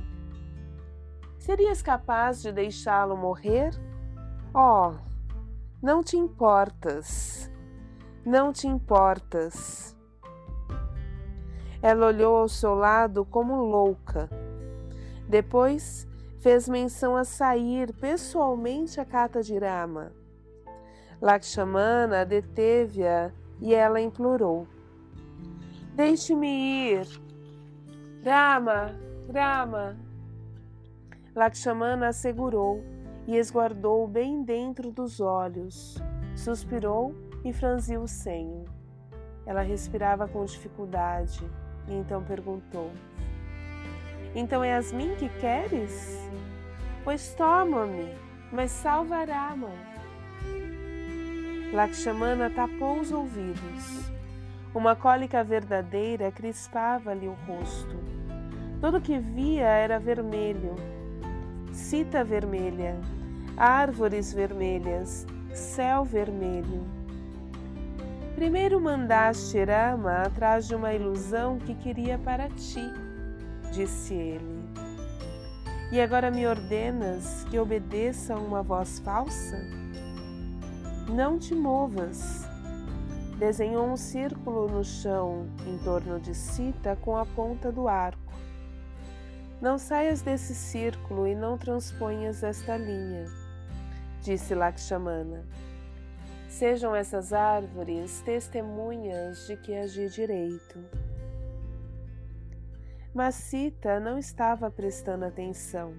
Serias 1.40 1.82
capaz 1.82 2.42
de 2.42 2.52
deixá-lo 2.52 3.18
morrer? 3.18 3.72
Oh, 4.54 4.94
não 5.82 6.04
te 6.04 6.18
importas, 6.18 7.50
não 8.26 8.52
te 8.52 8.68
importas. 8.68 9.96
Ela 11.82 12.08
olhou 12.08 12.36
ao 12.38 12.50
seu 12.50 12.76
lado 12.76 13.24
como 13.24 13.56
louca. 13.64 14.30
Depois 15.28 16.08
fez 16.40 16.68
menção 16.68 17.16
a 17.16 17.24
sair 17.24 17.94
pessoalmente 17.94 19.00
a 19.00 19.06
Rama. 19.06 20.12
Lakshmana 21.22 22.26
deteve-a 22.26 23.32
e 23.62 23.74
ela 23.74 24.02
implorou: 24.02 24.68
Deixe-me 25.96 26.92
ir. 26.92 27.08
Rama, 28.26 28.96
Rama. 29.34 29.98
Lakshmana 31.36 32.10
assegurou 32.10 32.84
e 33.28 33.38
esguardou 33.38 34.08
bem 34.08 34.44
dentro 34.44 34.92
dos 34.92 35.22
olhos. 35.22 35.98
Suspirou 36.36 37.14
e 37.44 37.54
franziu 37.54 38.02
o 38.02 38.08
senho. 38.08 38.66
Ela 39.46 39.62
respirava 39.62 40.28
com 40.28 40.44
dificuldade 40.44 41.50
e 41.90 41.94
então 41.94 42.24
perguntou: 42.24 42.92
então 44.36 44.64
é 44.64 44.70
Yasmin 44.70 45.16
que 45.16 45.28
queres? 45.40 46.18
Pois 47.04 47.34
toma-me, 47.34 48.14
mas 48.52 48.72
salvará, 48.72 49.56
mãe. 49.56 49.74
Lakshmana 51.74 52.50
tapou 52.50 53.00
os 53.00 53.12
ouvidos. 53.12 54.12
Uma 54.74 54.96
cólica 54.96 55.44
verdadeira 55.44 56.32
crispava-lhe 56.32 57.28
o 57.28 57.36
rosto. 57.48 57.98
Tudo 58.80 59.02
que 59.02 59.18
via 59.18 59.66
era 59.66 60.00
vermelho, 60.00 60.76
cita 61.74 62.24
vermelha, 62.24 62.96
árvores 63.58 64.32
vermelhas, 64.32 65.26
céu 65.54 66.06
vermelho. 66.06 66.99
Primeiro 68.36 68.80
mandaste 68.80 69.64
Rama 69.64 70.24
atrás 70.24 70.68
de 70.68 70.76
uma 70.76 70.94
ilusão 70.94 71.58
que 71.58 71.76
queria 71.76 72.18
para 72.18 72.50
ti 72.50 73.10
disse 73.72 74.14
ele. 74.14 74.70
E 75.92 76.00
agora 76.00 76.30
me 76.30 76.46
ordenas 76.46 77.46
que 77.50 77.58
obedeça 77.58 78.36
a 78.36 78.38
uma 78.38 78.62
voz 78.62 79.00
falsa? 79.00 79.58
Não 81.10 81.40
te 81.40 81.56
movas. 81.56 82.48
Desenhou 83.38 83.88
um 83.88 83.98
círculo 83.98 84.68
no 84.68 84.84
chão 84.84 85.48
em 85.66 85.78
torno 85.80 86.20
de 86.20 86.36
Sita 86.36 86.98
com 87.02 87.18
a 87.18 87.26
ponta 87.26 87.72
do 87.72 87.88
arco. 87.88 88.20
Não 89.62 89.78
saias 89.78 90.22
desse 90.22 90.54
círculo 90.54 91.26
e 91.26 91.36
não 91.36 91.58
transponhas 91.58 92.44
esta 92.44 92.78
linha, 92.78 93.26
disse 94.22 94.54
Lakshmana. 94.54 95.44
Sejam 96.50 96.96
essas 96.96 97.32
árvores 97.32 98.22
testemunhas 98.22 99.46
de 99.46 99.56
que 99.56 99.74
agi 99.76 100.10
direito. 100.10 100.84
Mas 103.14 103.36
Sita 103.36 104.00
não 104.00 104.18
estava 104.18 104.70
prestando 104.72 105.26
atenção. 105.26 105.94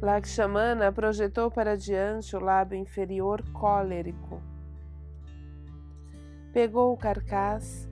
Lakshmana 0.00 0.92
projetou 0.92 1.50
para 1.50 1.76
diante 1.76 2.36
o 2.36 2.40
lábio 2.40 2.78
inferior 2.78 3.42
cólerico. 3.52 4.40
Pegou 6.52 6.92
o 6.92 6.96
carcaz, 6.96 7.88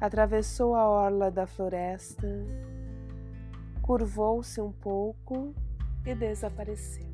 atravessou 0.00 0.74
a 0.74 0.88
orla 0.88 1.30
da 1.30 1.46
floresta, 1.46 2.26
curvou-se 3.80 4.60
um 4.60 4.72
pouco 4.72 5.54
e 6.04 6.12
desapareceu. 6.12 7.09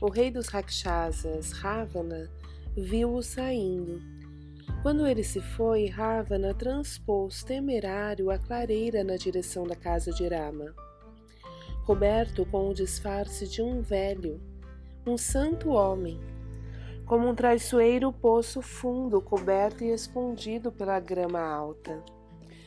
O 0.00 0.10
rei 0.10 0.30
dos 0.30 0.48
Rakshasas, 0.48 1.52
Ravana, 1.52 2.30
viu-o 2.76 3.22
saindo 3.22 4.00
quando 4.82 5.06
ele 5.06 5.24
se 5.24 5.40
foi, 5.40 5.86
Ravana 5.86 6.54
transpôs 6.54 7.42
temerário 7.42 8.30
a 8.30 8.38
clareira 8.38 9.02
na 9.02 9.16
direção 9.16 9.66
da 9.66 9.74
casa 9.74 10.12
de 10.12 10.26
Rama. 10.28 10.72
Coberto 11.84 12.46
com 12.46 12.70
o 12.70 12.74
disfarce 12.74 13.48
de 13.48 13.60
um 13.60 13.82
velho, 13.82 14.40
um 15.04 15.18
santo 15.18 15.70
homem, 15.70 16.20
como 17.06 17.28
um 17.28 17.34
traiçoeiro 17.34 18.12
poço 18.12 18.62
fundo 18.62 19.20
coberto 19.20 19.82
e 19.82 19.90
escondido 19.90 20.70
pela 20.70 21.00
grama 21.00 21.40
alta. 21.40 22.00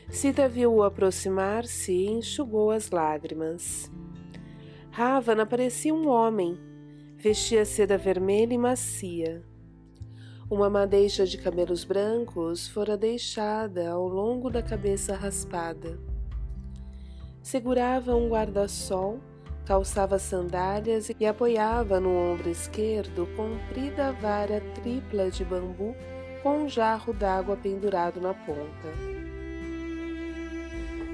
Sita 0.10 0.50
viu-o 0.50 0.84
aproximar-se 0.84 1.94
e 1.94 2.10
enxugou 2.10 2.72
as 2.72 2.92
lágrimas. 2.92 3.90
Ravana 4.90 5.46
parecia 5.46 5.94
um 5.94 6.10
homem, 6.10 6.60
vestia 7.22 7.64
seda 7.66 8.00
vermelha 8.00 8.52
e 8.52 8.58
macia. 8.58 9.44
Uma 10.50 10.72
madeixa 10.72 11.24
de 11.24 11.38
cabelos 11.38 11.84
brancos 11.84 12.68
fora 12.68 12.98
deixada 12.98 13.92
ao 13.92 14.08
longo 14.08 14.50
da 14.50 14.64
cabeça 14.64 15.16
raspada. 15.16 16.00
Segurava 17.44 18.16
um 18.16 18.28
guarda-sol, 18.28 19.20
calçava 19.68 20.18
sandálias 20.18 21.12
e 21.20 21.26
apoiava 21.28 22.00
no 22.00 22.10
ombro 22.10 22.50
esquerdo 22.50 23.28
comprida 23.36 24.12
vara 24.14 24.60
tripla 24.74 25.30
de 25.30 25.46
bambu 25.46 25.96
com 26.42 26.64
um 26.64 26.68
jarro 26.68 27.14
d'água 27.14 27.56
pendurado 27.56 28.20
na 28.20 28.34
ponta. 28.34 28.90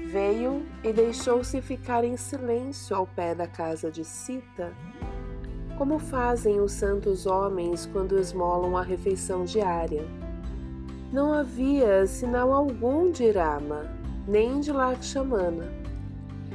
Veio 0.06 0.66
e 0.82 0.90
deixou-se 0.90 1.60
ficar 1.60 2.02
em 2.02 2.16
silêncio 2.16 2.96
ao 2.96 3.06
pé 3.06 3.34
da 3.34 3.46
casa 3.46 3.90
de 3.90 4.06
Sita 4.06 4.72
como 5.78 6.00
fazem 6.00 6.60
os 6.60 6.72
santos 6.72 7.24
homens 7.24 7.88
quando 7.92 8.18
esmolam 8.18 8.76
a 8.76 8.82
refeição 8.82 9.44
diária. 9.44 10.04
Não 11.12 11.32
havia 11.32 12.04
sinal 12.04 12.52
algum 12.52 13.12
de 13.12 13.30
Rama, 13.30 13.88
nem 14.26 14.58
de 14.58 14.72
Lakshmana. 14.72 15.72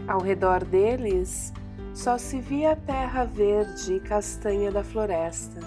Ao 0.09 0.19
redor 0.19 0.65
deles, 0.65 1.53
só 1.93 2.17
se 2.17 2.41
via 2.41 2.73
a 2.73 2.75
terra 2.75 3.23
verde 3.23 3.93
e 3.93 3.99
castanha 4.01 4.69
da 4.69 4.83
floresta. 4.83 5.61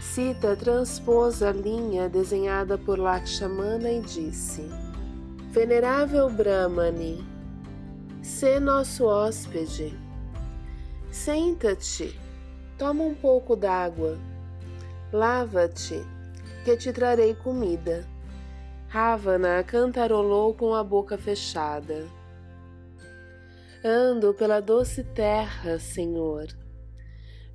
Sita 0.00 0.56
transpôs 0.56 1.42
a 1.42 1.52
linha 1.52 2.08
desenhada 2.08 2.78
por 2.78 2.98
Lakshmana 2.98 3.90
e 3.90 4.00
disse: 4.00 4.62
Venerável 5.50 6.30
Brahmani, 6.30 7.22
sê 8.22 8.58
nosso 8.58 9.04
hóspede. 9.04 10.03
Senta-te, 11.14 12.18
toma 12.76 13.04
um 13.04 13.14
pouco 13.14 13.54
d'água, 13.54 14.18
lava-te, 15.12 16.02
que 16.64 16.76
te 16.76 16.92
trarei 16.92 17.36
comida. 17.36 18.04
Ravana 18.88 19.62
cantarolou 19.62 20.52
com 20.54 20.74
a 20.74 20.82
boca 20.82 21.16
fechada. 21.16 22.04
Ando 23.84 24.34
pela 24.34 24.58
doce 24.58 25.04
terra, 25.04 25.78
Senhor. 25.78 26.48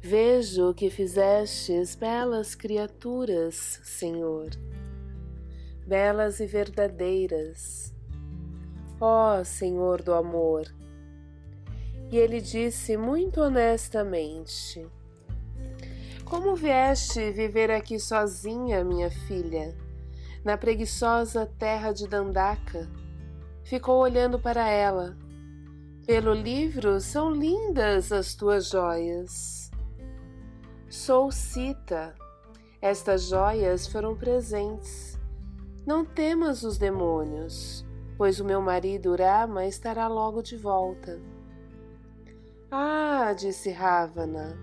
Vejo 0.01 0.73
que 0.73 0.89
fizestes 0.89 1.95
belas 1.95 2.55
criaturas, 2.55 3.81
Senhor, 3.83 4.51
belas 5.85 6.39
e 6.39 6.45
verdadeiras. 6.45 7.93
Ó 9.01 9.43
Senhor 9.43 10.01
do 10.01 10.13
amor, 10.13 10.65
e 12.11 12.17
ele 12.17 12.41
disse 12.41 12.97
muito 12.97 13.41
honestamente: 13.41 14.85
Como 16.25 16.55
vieste 16.55 17.31
viver 17.31 17.71
aqui 17.71 17.99
sozinha, 17.99 18.83
minha 18.83 19.11
filha, 19.11 19.75
na 20.43 20.57
preguiçosa 20.57 21.45
terra 21.57 21.91
de 21.91 22.07
Dandaka? 22.07 22.89
Ficou 23.63 23.99
olhando 23.99 24.39
para 24.39 24.67
ela. 24.67 25.15
Pelo 26.05 26.33
livro 26.33 26.99
são 26.99 27.31
lindas 27.31 28.11
as 28.11 28.33
tuas 28.33 28.69
joias. 28.69 29.69
Sou 30.89 31.31
Sita. 31.31 32.15
Estas 32.81 33.27
joias 33.27 33.85
foram 33.85 34.15
presentes. 34.15 35.19
Não 35.85 36.03
temas 36.03 36.63
os 36.63 36.79
demônios, 36.79 37.85
pois 38.17 38.39
o 38.39 38.45
meu 38.45 38.59
marido 38.59 39.15
Rama 39.15 39.67
estará 39.67 40.07
logo 40.07 40.41
de 40.41 40.57
volta. 40.57 41.19
Ah, 42.71 43.33
disse 43.33 43.71
Ravana. 43.71 44.55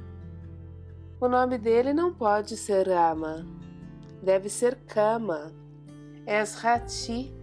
O 1.20 1.28
nome 1.28 1.58
dele 1.58 1.92
não 1.92 2.14
pode 2.14 2.56
ser 2.56 2.88
Rama. 2.88 3.44
Deve 4.22 4.48
ser 4.48 4.76
Kama. 4.86 5.52
És 6.24 6.54
Rati, 6.54 7.34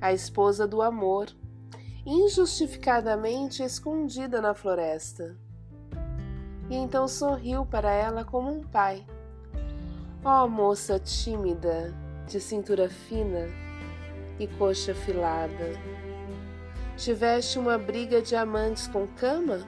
a 0.00 0.12
esposa 0.12 0.66
do 0.66 0.82
amor, 0.82 1.28
injustificadamente 2.04 3.62
escondida 3.62 4.40
na 4.40 4.54
floresta. 4.54 5.36
E 6.68 6.74
então 6.74 7.06
sorriu 7.06 7.64
para 7.64 7.92
ela 7.92 8.24
como 8.24 8.50
um 8.50 8.64
pai. 8.64 9.06
Oh, 10.24 10.48
moça 10.48 10.98
tímida, 10.98 11.94
de 12.26 12.40
cintura 12.40 12.88
fina 12.88 13.46
e 14.40 14.48
coxa 14.48 14.90
afilada. 14.90 15.78
Tiveste 16.96 17.56
uma 17.56 17.78
briga 17.78 18.20
de 18.20 18.34
amantes 18.34 18.88
com 18.88 19.06
cama? 19.06 19.60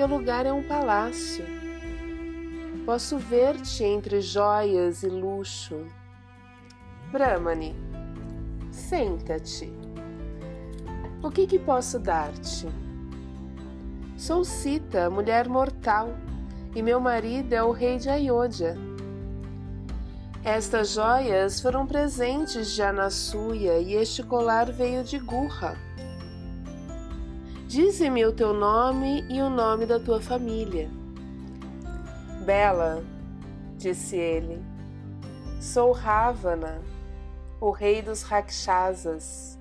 Teu 0.00 0.08
lugar 0.08 0.46
é 0.46 0.52
um 0.52 0.62
palácio. 0.62 1.44
Posso 2.86 3.18
ver-te 3.18 3.84
entre 3.84 4.22
joias 4.22 5.02
e 5.02 5.08
luxo. 5.08 5.86
Brahmani, 7.12 7.76
senta-te. 8.70 9.70
O 11.22 11.30
que, 11.30 11.46
que 11.46 11.58
posso 11.58 11.98
dar-te? 11.98 12.66
Sou 14.16 14.42
Sita, 14.42 15.10
mulher 15.10 15.46
mortal, 15.50 16.16
e 16.74 16.80
meu 16.80 16.98
marido 16.98 17.52
é 17.52 17.62
o 17.62 17.70
rei 17.70 17.98
de 17.98 18.08
Ayodhya. 18.08 18.78
Estas 20.42 20.94
joias 20.94 21.60
foram 21.60 21.86
presentes 21.86 22.70
de 22.70 22.80
Anasuya 22.82 23.78
e 23.78 23.92
este 23.96 24.22
colar 24.22 24.72
veio 24.72 25.04
de 25.04 25.18
Gurra. 25.18 25.76
Dize-me 27.70 28.26
o 28.26 28.32
teu 28.32 28.52
nome 28.52 29.24
e 29.28 29.40
o 29.40 29.48
nome 29.48 29.86
da 29.86 30.00
tua 30.00 30.20
família. 30.20 30.90
Bela, 32.44 33.00
disse 33.76 34.16
ele, 34.16 34.60
sou 35.60 35.92
Ravana, 35.92 36.82
o 37.60 37.70
rei 37.70 38.02
dos 38.02 38.24
Rakshasas. 38.24 39.56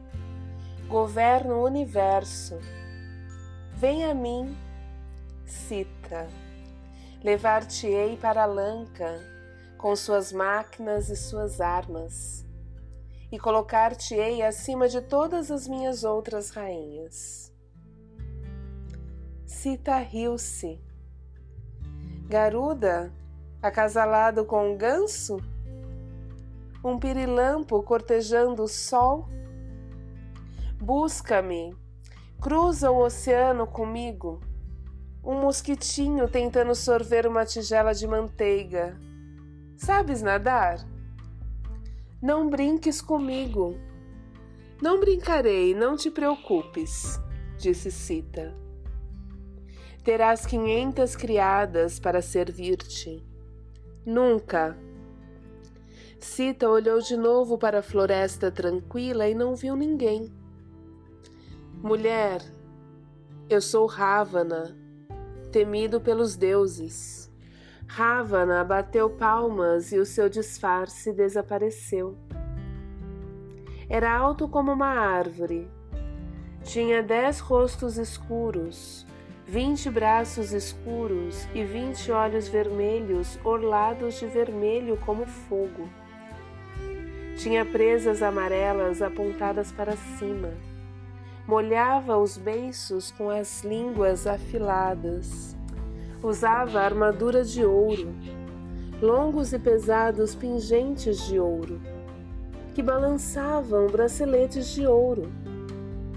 Governo 0.88 1.58
o 1.58 1.66
universo. 1.66 2.58
Vem 3.76 4.04
a 4.04 4.16
mim, 4.16 4.58
Sita. 5.46 6.28
Levar-te-ei 7.24 8.18
para 8.18 8.44
Lanka 8.46 9.22
com 9.78 9.96
suas 9.96 10.34
máquinas 10.34 11.12
e 11.12 11.16
suas 11.16 11.62
armas, 11.62 12.44
e 13.32 13.38
colocar-te-ei 13.38 14.42
acima 14.42 14.90
de 14.90 15.00
todas 15.00 15.52
as 15.52 15.68
minhas 15.68 16.04
outras 16.04 16.50
rainhas. 16.50 17.49
Sita 19.62 19.98
riu-se. 19.98 20.80
Garuda, 22.30 23.12
acasalado 23.62 24.46
com 24.46 24.72
um 24.72 24.78
ganso? 24.78 25.36
Um 26.82 26.98
pirilampo 26.98 27.84
cortejando 27.84 28.64
o 28.64 28.70
sol? 28.70 29.28
Busca-me, 30.80 31.76
cruza 32.40 32.90
o 32.90 33.04
oceano 33.04 33.68
comigo. 33.68 34.40
Um 35.22 35.42
mosquitinho 35.42 36.30
tentando 36.30 36.74
sorver 36.74 37.28
uma 37.28 37.44
tigela 37.44 37.94
de 37.94 38.08
manteiga. 38.08 38.98
Sabes 39.76 40.22
nadar? 40.22 40.80
Não 42.22 42.50
brinques 42.50 43.02
comigo. 43.02 43.78
Não 44.82 45.02
brincarei, 45.02 45.76
não 45.76 45.98
te 45.98 46.10
preocupes, 46.10 47.20
disse 47.58 47.92
Sita 47.92 48.69
terás 50.04 50.46
quinhentas 50.46 51.16
criadas 51.16 52.00
para 52.00 52.22
servir-te. 52.22 53.24
Nunca. 54.06 54.78
Sita 56.20 56.70
olhou 56.70 57.00
de 57.00 57.16
novo 57.16 57.58
para 57.58 57.80
a 57.80 57.84
floresta 57.84 58.52
tranquila 58.52 59.28
e 59.28 59.34
não 59.34 59.56
viu 59.56 59.76
ninguém. 59.76 60.32
Mulher, 61.82 62.42
eu 63.50 63.62
sou 63.62 63.86
Ravana, 63.86 64.76
temido 65.52 66.02
pelos 66.02 66.36
deuses. 66.36 67.32
Ravana 67.88 68.64
bateu 68.64 69.10
palmas 69.10 69.92
e 69.92 69.98
o 69.98 70.06
seu 70.06 70.30
disfarce 70.30 71.14
desapareceu. 71.14 72.18
Era 73.90 74.16
alto 74.16 74.48
como 74.48 74.72
uma 74.72 74.88
árvore. 74.90 75.68
Tinha 76.64 77.02
dez 77.02 77.40
rostos 77.40 77.98
escuros, 77.98 79.08
vinte 79.50 79.90
braços 79.90 80.54
escuros 80.54 81.48
e 81.56 81.64
vinte 81.64 82.12
olhos 82.12 82.48
vermelhos 82.48 83.40
orlados 83.44 84.20
de 84.20 84.28
vermelho 84.28 84.96
como 84.98 85.26
fogo. 85.26 85.90
Tinha 87.36 87.66
presas 87.66 88.22
amarelas 88.22 89.02
apontadas 89.02 89.72
para 89.72 89.98
cima. 90.20 90.52
Molhava 91.48 92.16
os 92.16 92.38
beiços 92.38 93.10
com 93.10 93.28
as 93.32 93.64
línguas 93.64 94.28
afiladas. 94.28 95.58
Usava 96.22 96.82
armadura 96.82 97.44
de 97.44 97.66
ouro, 97.66 98.14
longos 99.02 99.52
e 99.52 99.58
pesados 99.58 100.36
pingentes 100.36 101.26
de 101.26 101.40
ouro, 101.40 101.82
que 102.76 102.84
balançavam 102.84 103.88
braceletes 103.88 104.70
de 104.76 104.86
ouro, 104.86 105.24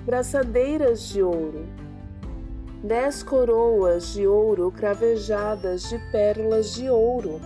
braçadeiras 0.04 1.08
de 1.08 1.22
ouro 1.22 1.81
dez 2.82 3.22
coroas 3.22 4.12
de 4.12 4.26
ouro 4.26 4.72
cravejadas 4.72 5.88
de 5.88 5.98
pérolas 6.10 6.74
de 6.74 6.90
ouro, 6.90 7.40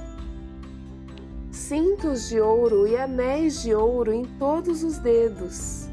cintos 1.51 2.31
de 2.31 2.40
ouro 2.40 2.88
e 2.88 2.96
anéis 2.96 3.62
de 3.62 3.75
ouro 3.75 4.14
em 4.14 4.25
todos 4.38 4.83
os 4.83 4.96
dedos. 4.99 5.90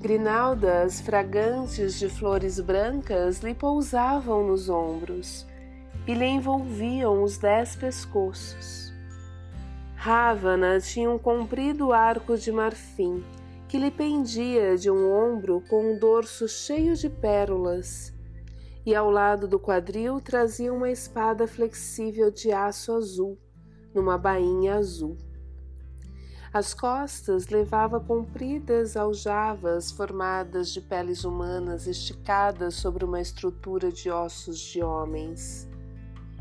Grinaldas 0.00 0.98
fragantes 1.00 1.98
de 1.98 2.08
flores 2.08 2.58
brancas 2.58 3.40
lhe 3.40 3.52
pousavam 3.52 4.46
nos 4.46 4.70
ombros 4.70 5.46
e 6.06 6.14
lhe 6.14 6.24
envolviam 6.24 7.22
os 7.22 7.36
dez 7.36 7.76
pescoços. 7.76 8.94
Ravana 9.94 10.80
tinha 10.80 11.10
um 11.10 11.18
comprido 11.18 11.92
arco 11.92 12.34
de 12.38 12.50
marfim 12.50 13.22
que 13.68 13.76
lhe 13.76 13.90
pendia 13.90 14.74
de 14.78 14.90
um 14.90 15.12
ombro 15.12 15.62
com 15.68 15.92
um 15.92 15.98
dorso 15.98 16.48
cheio 16.48 16.96
de 16.96 17.10
pérolas 17.10 18.16
e 18.86 18.94
ao 18.94 19.10
lado 19.10 19.46
do 19.46 19.58
quadril 19.58 20.20
trazia 20.20 20.72
uma 20.72 20.90
espada 20.90 21.46
flexível 21.46 22.30
de 22.30 22.52
aço 22.52 22.92
azul, 22.92 23.38
numa 23.94 24.16
bainha 24.16 24.76
azul. 24.76 25.16
As 26.52 26.72
costas 26.72 27.48
levava 27.48 28.00
compridas 28.00 28.96
aljavas 28.96 29.90
formadas 29.90 30.70
de 30.70 30.80
peles 30.80 31.22
humanas 31.22 31.86
esticadas 31.86 32.74
sobre 32.74 33.04
uma 33.04 33.20
estrutura 33.20 33.92
de 33.92 34.10
ossos 34.10 34.58
de 34.58 34.82
homens. 34.82 35.68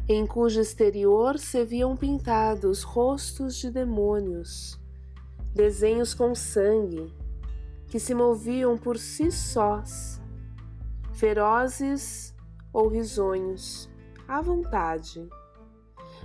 em 0.09 0.25
cujo 0.25 0.61
exterior 0.61 1.37
se 1.37 1.65
viam 1.65 1.97
pintados 1.97 2.81
rostos 2.81 3.57
de 3.57 3.69
demônios, 3.69 4.79
desenhos 5.53 6.13
com 6.13 6.33
sangue, 6.33 7.13
que 7.89 7.99
se 7.99 8.15
moviam 8.15 8.77
por 8.77 8.97
si 8.97 9.29
sós, 9.29 10.21
ferozes 11.17 12.31
ou 12.71 12.87
risonhos, 12.87 13.89
à 14.27 14.39
vontade. 14.39 15.27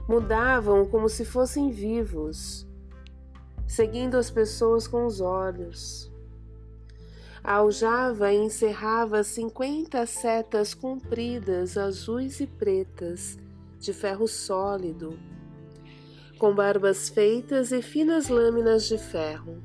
Mudavam 0.07 0.85
como 0.87 1.09
se 1.09 1.25
fossem 1.25 1.71
vivos, 1.71 2.69
seguindo 3.67 4.19
as 4.19 4.31
pessoas 4.31 4.87
com 4.87 5.07
os 5.07 5.21
olhos. 5.21 6.13
Aljava 7.43 8.33
e 8.33 8.37
encerrava 8.37 9.25
cinquenta 9.25 10.05
setas 10.05 10.75
compridas, 10.75 11.79
azuis 11.79 12.39
e 12.41 12.47
pretas, 12.47 13.39
de 13.79 13.95
ferro 13.95 14.29
sólido, 14.29 15.19
com 16.39 16.55
barbas 16.55 17.09
feitas 17.09 17.73
e 17.73 17.81
finas 17.81 18.29
lâminas 18.29 18.85
de 18.85 18.99
ferro. 18.99 19.63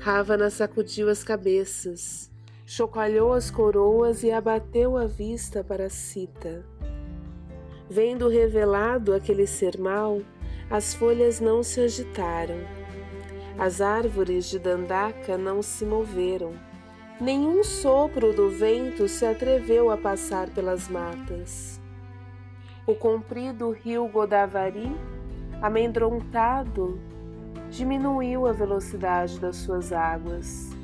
Ravana 0.00 0.50
sacudiu 0.50 1.08
as 1.08 1.22
cabeças, 1.22 2.30
chocalhou 2.66 3.32
as 3.32 3.50
coroas 3.50 4.22
e 4.22 4.30
abateu 4.30 4.98
a 4.98 5.06
vista 5.06 5.64
para 5.64 5.88
Sita. 5.88 6.62
Vendo 7.88 8.28
revelado 8.28 9.14
aquele 9.14 9.46
ser 9.46 9.78
mau, 9.78 10.20
as 10.68 10.92
folhas 10.92 11.40
não 11.40 11.62
se 11.62 11.80
agitaram. 11.80 12.58
As 13.58 13.80
árvores 13.80 14.44
de 14.50 14.58
Dandaka 14.58 15.38
não 15.38 15.62
se 15.62 15.86
moveram 15.86 16.52
Nenhum 17.18 17.64
sopro 17.64 18.34
do 18.34 18.50
vento 18.50 19.08
se 19.08 19.24
atreveu 19.24 19.90
a 19.90 19.96
passar 19.96 20.50
pelas 20.50 20.86
matas. 20.86 21.80
O 22.86 22.94
comprido 22.94 23.70
rio 23.70 24.06
Godavari, 24.06 24.94
amedrontado, 25.62 27.00
diminuiu 27.70 28.46
a 28.46 28.52
velocidade 28.52 29.40
das 29.40 29.56
suas 29.56 29.94
águas. 29.94 30.75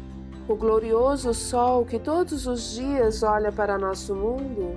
O 0.48 0.56
glorioso 0.56 1.32
sol 1.32 1.84
que 1.84 1.98
todos 1.98 2.46
os 2.46 2.74
dias 2.74 3.22
olha 3.22 3.52
para 3.52 3.78
nosso 3.78 4.14
mundo, 4.14 4.76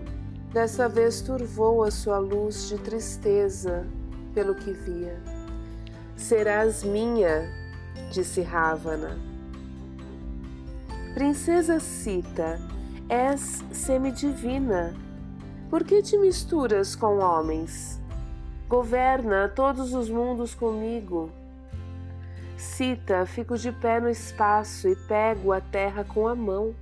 dessa 0.54 0.88
vez 0.88 1.22
turvou 1.22 1.84
a 1.84 1.90
sua 1.90 2.20
luz 2.20 2.70
de 2.70 2.78
tristeza 2.78 3.86
pelo 4.34 4.54
que 4.54 4.72
via. 4.72 5.20
Serás 6.16 6.84
minha, 6.84 7.50
disse 8.12 8.42
Ravana 8.42 9.18
Princesa 11.16 11.80
Sita, 11.80 12.60
és 13.08 13.64
semidivina. 13.72 14.94
Por 15.70 15.86
que 15.86 16.02
te 16.02 16.18
misturas 16.18 16.94
com 16.94 17.20
homens? 17.20 18.02
Governa 18.68 19.48
todos 19.48 19.94
os 19.94 20.10
mundos 20.10 20.54
comigo. 20.54 21.32
Sita, 22.66 23.26
fico 23.26 23.58
de 23.58 23.72
pé 23.72 24.02
no 24.02 24.10
espaço 24.10 24.90
e 24.90 24.96
pego 25.08 25.54
a 25.54 25.62
terra 25.62 26.04
com 26.04 26.28
a 26.28 26.36
mão. 26.36 26.76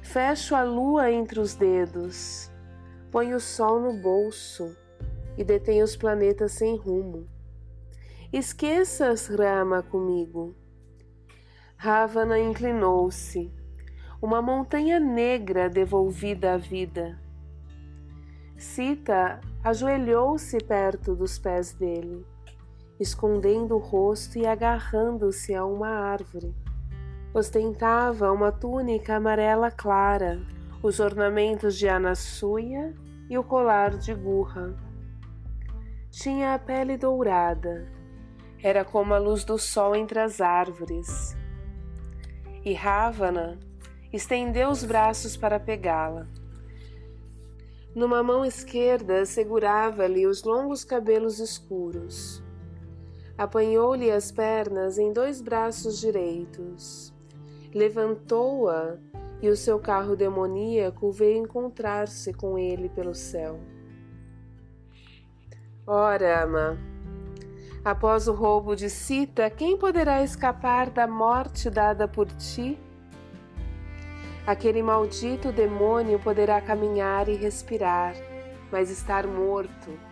Fecho 0.00 0.54
a 0.54 0.62
lua 0.62 1.10
entre 1.10 1.40
os 1.40 1.54
dedos. 1.54 2.50
Ponho 3.10 3.36
o 3.36 3.40
sol 3.40 3.80
no 3.80 3.92
bolso 3.92 4.74
e 5.36 5.44
detenho 5.44 5.84
os 5.84 5.94
planetas 5.94 6.52
sem 6.52 6.76
rumo. 6.76 7.28
Esqueças 8.32 9.26
Rama 9.26 9.82
comigo. 9.82 10.54
Ravana 11.76 12.38
inclinou-se. 12.38 13.52
Uma 14.22 14.40
montanha 14.40 14.98
negra 14.98 15.68
devolvida 15.68 16.54
à 16.54 16.56
vida. 16.56 17.20
Sita 18.56 19.40
ajoelhou-se 19.62 20.56
perto 20.60 21.14
dos 21.14 21.38
pés 21.38 21.74
dele, 21.74 22.24
escondendo 23.00 23.74
o 23.74 23.78
rosto 23.78 24.38
e 24.38 24.46
agarrando-se 24.46 25.54
a 25.54 25.64
uma 25.64 25.88
árvore. 25.88 26.54
Ostentava 27.34 28.30
uma 28.30 28.52
túnica 28.52 29.16
amarela 29.16 29.70
clara, 29.70 30.40
os 30.82 31.00
ornamentos 31.00 31.76
de 31.76 31.88
Anassuya 31.88 32.94
e 33.28 33.36
o 33.38 33.42
colar 33.42 33.96
de 33.96 34.14
Gurra. 34.14 34.76
Tinha 36.10 36.54
a 36.54 36.58
pele 36.58 36.96
dourada, 36.96 37.90
era 38.62 38.84
como 38.84 39.14
a 39.14 39.18
luz 39.18 39.42
do 39.44 39.58
sol 39.58 39.96
entre 39.96 40.18
as 40.20 40.40
árvores 40.40 41.40
e 42.64 42.74
Ravana 42.74 43.58
estendeu 44.12 44.68
os 44.68 44.84
braços 44.84 45.36
para 45.36 45.58
pegá-la. 45.58 46.26
Numa 47.94 48.22
mão 48.22 48.44
esquerda 48.44 49.24
segurava-lhe 49.24 50.26
os 50.26 50.44
longos 50.44 50.84
cabelos 50.84 51.38
escuros. 51.38 52.42
Apanhou-lhe 53.40 54.10
as 54.10 54.30
pernas 54.30 54.98
em 54.98 55.14
dois 55.14 55.40
braços 55.40 55.98
direitos. 55.98 57.10
Levantou-a 57.74 58.98
e 59.40 59.48
o 59.48 59.56
seu 59.56 59.78
carro 59.78 60.14
demoníaco 60.14 61.10
veio 61.10 61.38
encontrar-se 61.38 62.34
com 62.34 62.58
ele 62.58 62.90
pelo 62.90 63.14
céu. 63.14 63.58
Ora, 65.86 66.44
ama, 66.44 66.78
Após 67.82 68.28
o 68.28 68.34
roubo 68.34 68.76
de 68.76 68.90
Sita, 68.90 69.48
quem 69.48 69.74
poderá 69.78 70.22
escapar 70.22 70.90
da 70.90 71.06
morte 71.06 71.70
dada 71.70 72.06
por 72.06 72.26
ti? 72.26 72.78
Aquele 74.46 74.82
maldito 74.82 75.50
demônio 75.50 76.18
poderá 76.18 76.60
caminhar 76.60 77.26
e 77.26 77.36
respirar, 77.36 78.14
mas 78.70 78.90
estar 78.90 79.26
morto. 79.26 80.09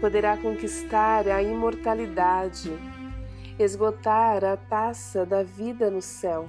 Poderá 0.00 0.34
conquistar 0.34 1.28
a 1.28 1.42
imortalidade, 1.42 2.72
esgotar 3.58 4.42
a 4.42 4.56
taça 4.56 5.26
da 5.26 5.42
vida 5.42 5.90
no 5.90 6.00
céu, 6.00 6.48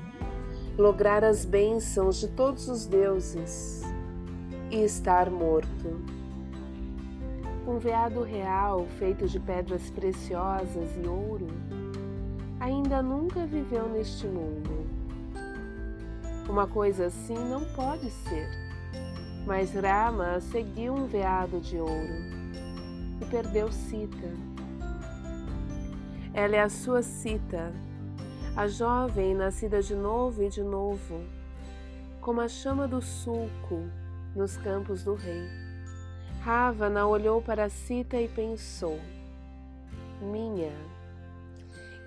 lograr 0.77 1.21
as 1.21 1.43
bênçãos 1.43 2.21
de 2.21 2.29
todos 2.29 2.69
os 2.69 2.85
deuses 2.85 3.81
e 4.69 4.77
estar 4.85 5.29
morto. 5.29 5.99
Um 7.67 7.77
veado 7.77 8.23
real 8.23 8.87
feito 8.97 9.27
de 9.27 9.37
pedras 9.37 9.89
preciosas 9.89 10.89
e 11.03 11.05
ouro 11.05 11.47
ainda 12.57 13.03
nunca 13.03 13.45
viveu 13.45 13.89
neste 13.89 14.25
mundo. 14.27 14.87
Uma 16.49 16.67
coisa 16.67 17.07
assim 17.07 17.37
não 17.37 17.65
pode 17.75 18.09
ser. 18.09 18.49
Mas 19.45 19.73
Rama 19.73 20.39
seguiu 20.39 20.93
um 20.93 21.05
veado 21.05 21.59
de 21.59 21.77
ouro 21.77 22.30
e 23.21 23.25
perdeu 23.25 23.71
Sita. 23.71 24.27
Ela 26.33 26.55
é 26.55 26.61
a 26.61 26.69
sua 26.69 27.01
Sita, 27.01 27.71
a 28.55 28.67
jovem 28.67 29.35
nascida 29.35 29.81
de 29.81 29.95
novo 29.95 30.41
e 30.43 30.49
de 30.49 30.63
novo, 30.63 31.23
como 32.19 32.41
a 32.41 32.47
chama 32.47 32.87
do 32.87 33.01
sulco 33.01 33.87
nos 34.35 34.57
campos 34.57 35.03
do 35.03 35.13
rei. 35.13 35.47
Ravana 36.41 37.05
olhou 37.05 37.41
para 37.41 37.69
Sita 37.69 38.17
e 38.17 38.27
pensou: 38.27 38.99
Minha. 40.21 40.73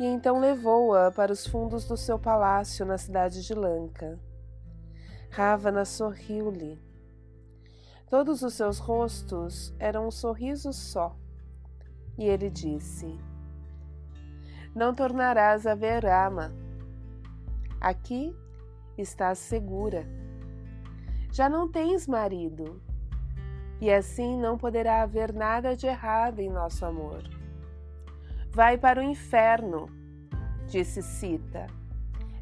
E 0.01 0.05
então 0.05 0.41
levou-a 0.41 1.13
para 1.13 1.33
os 1.33 1.47
fundos 1.47 1.85
do 1.85 1.97
seu 1.97 2.19
palácio 2.19 2.85
na 2.85 2.99
cidade 2.99 3.47
de 3.47 3.55
Lanka. 3.55 4.19
Ravana 5.31 5.85
sorriu-lhe. 5.85 6.84
Todos 8.15 8.43
os 8.43 8.55
seus 8.55 8.79
rostos 8.79 9.75
eram 9.77 10.07
um 10.07 10.11
sorriso 10.13 10.73
só. 10.73 11.17
E 12.17 12.25
ele 12.25 12.49
disse: 12.49 13.19
Não 14.73 14.95
tornarás 14.95 15.67
a 15.67 15.75
ver 15.75 16.05
Rama. 16.05 16.55
Aqui 17.81 18.33
estás 18.97 19.41
segura. 19.41 20.07
Já 21.33 21.49
não 21.49 21.69
tens 21.69 22.07
marido 22.07 22.81
e 23.81 23.91
assim 23.91 24.39
não 24.39 24.57
poderá 24.57 25.03
haver 25.03 25.33
nada 25.33 25.75
de 25.75 25.89
errado 25.89 26.39
em 26.39 26.49
nosso 26.49 26.87
amor. 26.87 27.21
Vai 28.49 28.79
para 28.79 29.01
o 29.01 29.03
inferno, 29.03 29.89
disse 30.69 31.03
Sita. 31.03 31.67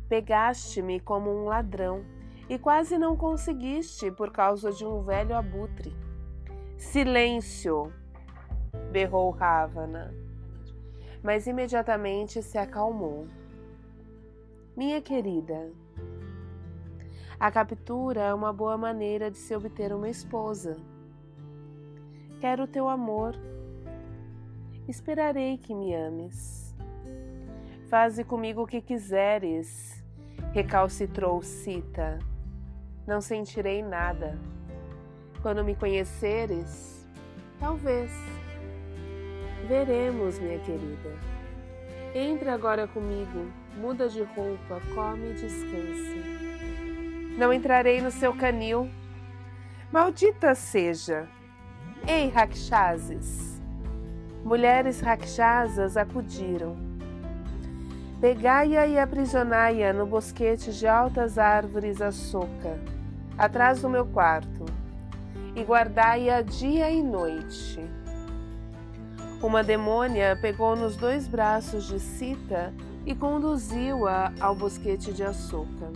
Pegaste-me 0.07 1.01
como 1.01 1.31
um 1.31 1.47
ladrão 1.47 2.05
e 2.49 2.59
quase 2.59 2.99
não 2.99 3.17
conseguiste 3.17 4.11
por 4.11 4.31
causa 4.31 4.71
de 4.71 4.85
um 4.85 5.03
velho 5.03 5.37
abutre. 5.37 5.95
Silêncio! 6.77 7.93
berrou 8.91 9.31
Ravana, 9.31 10.15
mas 11.23 11.47
imediatamente 11.47 12.43
se 12.43 12.59
acalmou. 12.59 13.27
Minha 14.77 15.01
querida, 15.01 15.71
a 17.39 17.51
captura 17.51 18.21
é 18.21 18.35
uma 18.35 18.53
boa 18.53 18.79
maneira 18.79 19.31
de 19.31 19.37
se 19.37 19.55
obter 19.55 19.93
uma 19.93 20.09
esposa. 20.09 20.77
Quero 22.41 22.65
o 22.65 22.69
teu 22.69 22.89
amor. 22.89 23.35
Esperarei 24.87 25.59
que 25.59 25.75
me 25.75 25.95
ames. 25.95 26.75
Faze 27.89 28.25
comigo 28.25 28.63
o 28.63 28.67
que 28.67 28.81
quiseres, 28.81 30.03
recalcitrou 30.53 31.43
Sita. 31.43 32.19
Não 33.07 33.21
sentirei 33.21 33.83
nada. 33.83 34.39
Quando 35.43 35.65
me 35.65 35.75
conheceres, 35.75 37.07
talvez. 37.59 38.11
Veremos, 39.67 40.39
minha 40.39 40.59
querida. 40.61 41.11
Entre 42.15 42.49
agora 42.49 42.87
comigo, 42.87 43.51
muda 43.77 44.09
de 44.09 44.23
roupa, 44.23 44.81
come 44.95 45.31
e 45.31 45.35
descansa. 45.35 46.43
Não 47.39 47.53
entrarei 47.53 48.01
no 48.01 48.11
seu 48.11 48.35
canil. 48.37 48.89
Maldita 49.91 50.55
seja! 50.55 51.29
Ei, 52.07 52.29
Rakshazes! 52.29 53.61
Mulheres 54.45 55.01
Rakshasas 55.01 55.97
acudiram. 55.97 56.92
Pegai-a 58.23 58.87
e 58.87 59.01
aprisionai-a 59.01 59.93
no 59.93 60.07
bosquete 60.07 60.71
de 60.71 60.87
altas 60.87 61.39
árvores 61.39 62.01
açoca, 62.01 62.79
atrás 63.37 63.83
do 63.83 63.89
meu 63.89 64.07
quarto, 64.07 64.65
e 65.57 65.63
guardai-a 65.65 66.41
dia 66.41 66.89
e 66.89 67.03
noite. 67.03 67.81
Uma 69.43 69.65
demônia 69.65 70.39
pegou 70.41 70.77
nos 70.77 70.97
dois 70.97 71.27
braços 71.27 71.89
de 71.89 71.99
Sita 71.99 72.73
e 73.05 73.13
conduziu-a 73.13 74.33
ao 74.39 74.55
bosquete 74.55 75.13
de 75.13 75.25
açúcar. 75.25 75.91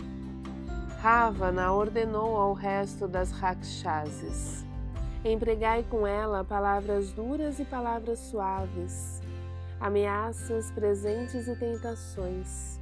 Ravana 0.99 1.71
ordenou 1.71 2.35
ao 2.35 2.51
resto 2.51 3.07
das 3.07 3.31
Rakshasas: 3.31 4.65
Empregai 5.23 5.85
com 5.89 6.05
ela 6.05 6.43
palavras 6.43 7.13
duras 7.13 7.57
e 7.57 7.63
palavras 7.63 8.19
suaves, 8.19 9.21
ameaças, 9.79 10.71
presentes 10.71 11.47
e 11.47 11.55
tentações. 11.55 12.79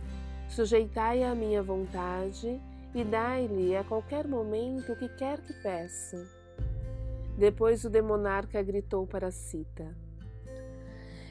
Sujeitai-a 0.48 1.32
à 1.32 1.36
minha 1.36 1.62
vontade 1.62 2.62
e 2.94 3.04
dai-lhe 3.04 3.76
a 3.76 3.84
qualquer 3.84 4.28
momento 4.28 4.94
o 4.94 4.96
que 4.96 5.10
quer 5.10 5.42
que 5.42 5.54
peça. 5.54 6.26
Depois 7.38 7.84
o 7.84 7.90
demonarca 7.90 8.62
gritou 8.64 9.06
para 9.06 9.32
Sita: 9.32 9.96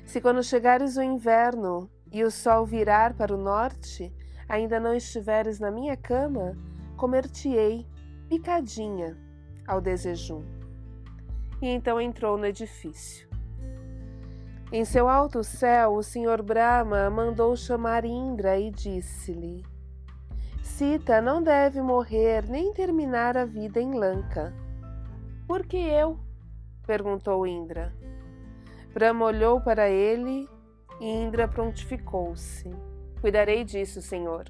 Se 0.05 0.21
quando 0.21 0.43
chegares 0.43 0.97
o 0.97 1.03
inverno 1.03 1.91
e 2.13 2.23
o 2.23 2.31
sol 2.31 2.67
virar 2.67 3.15
para 3.15 3.35
o 3.35 3.39
norte, 3.39 4.13
ainda 4.49 4.79
não 4.79 4.95
estiveres 4.95 5.59
na 5.59 5.71
minha 5.71 5.97
cama, 5.97 6.57
comer-te-ei 6.97 7.87
picadinha 8.29 9.17
ao 9.67 9.81
desejum. 9.81 10.45
E 11.63 11.69
então 11.69 11.99
entrou 11.99 12.37
no 12.37 12.45
edifício. 12.45 13.34
Em 14.75 14.85
seu 14.85 15.09
alto 15.09 15.45
céu, 15.45 15.95
o 15.95 16.03
senhor 16.03 16.43
Brahma 16.43 17.09
mandou 17.09 17.55
chamar 17.55 18.05
Indra 18.05 18.59
e 18.59 18.73
disse-lhe: 18.73 19.65
Sita 20.65 21.21
não 21.23 21.41
deve 21.41 21.81
morrer 21.81 22.45
nem 22.49 22.73
terminar 22.73 23.37
a 23.37 23.45
vida 23.45 23.81
em 23.81 23.95
Lanka. 23.95 24.53
Por 25.47 25.65
que 25.65 25.77
eu? 25.77 26.19
perguntou 26.85 27.47
Indra. 27.47 27.95
Brahma 28.93 29.27
olhou 29.27 29.61
para 29.61 29.89
ele 29.89 30.49
e 31.01 31.09
Indra 31.09 31.47
prontificou-se. 31.47 32.69
Cuidarei 33.21 33.63
disso, 33.63 34.03
Senhor. 34.03 34.47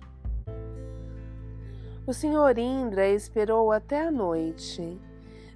O 2.07 2.15
senhor 2.15 2.57
Indra 2.57 3.07
esperou 3.11 3.71
até 3.71 4.07
a 4.07 4.11
noite. 4.11 4.99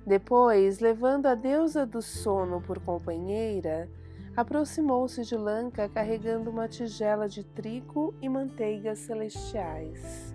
Depois, 0.06 0.78
levando 0.78 1.24
a 1.24 1.34
deusa 1.34 1.86
do 1.86 2.02
sono 2.02 2.60
por 2.60 2.78
companheira, 2.80 3.88
aproximou-se 4.38 5.24
de 5.24 5.36
Lanka 5.36 5.88
carregando 5.88 6.48
uma 6.48 6.68
tigela 6.68 7.28
de 7.28 7.42
trigo 7.42 8.14
e 8.22 8.28
manteigas 8.28 9.00
celestiais. 9.00 10.32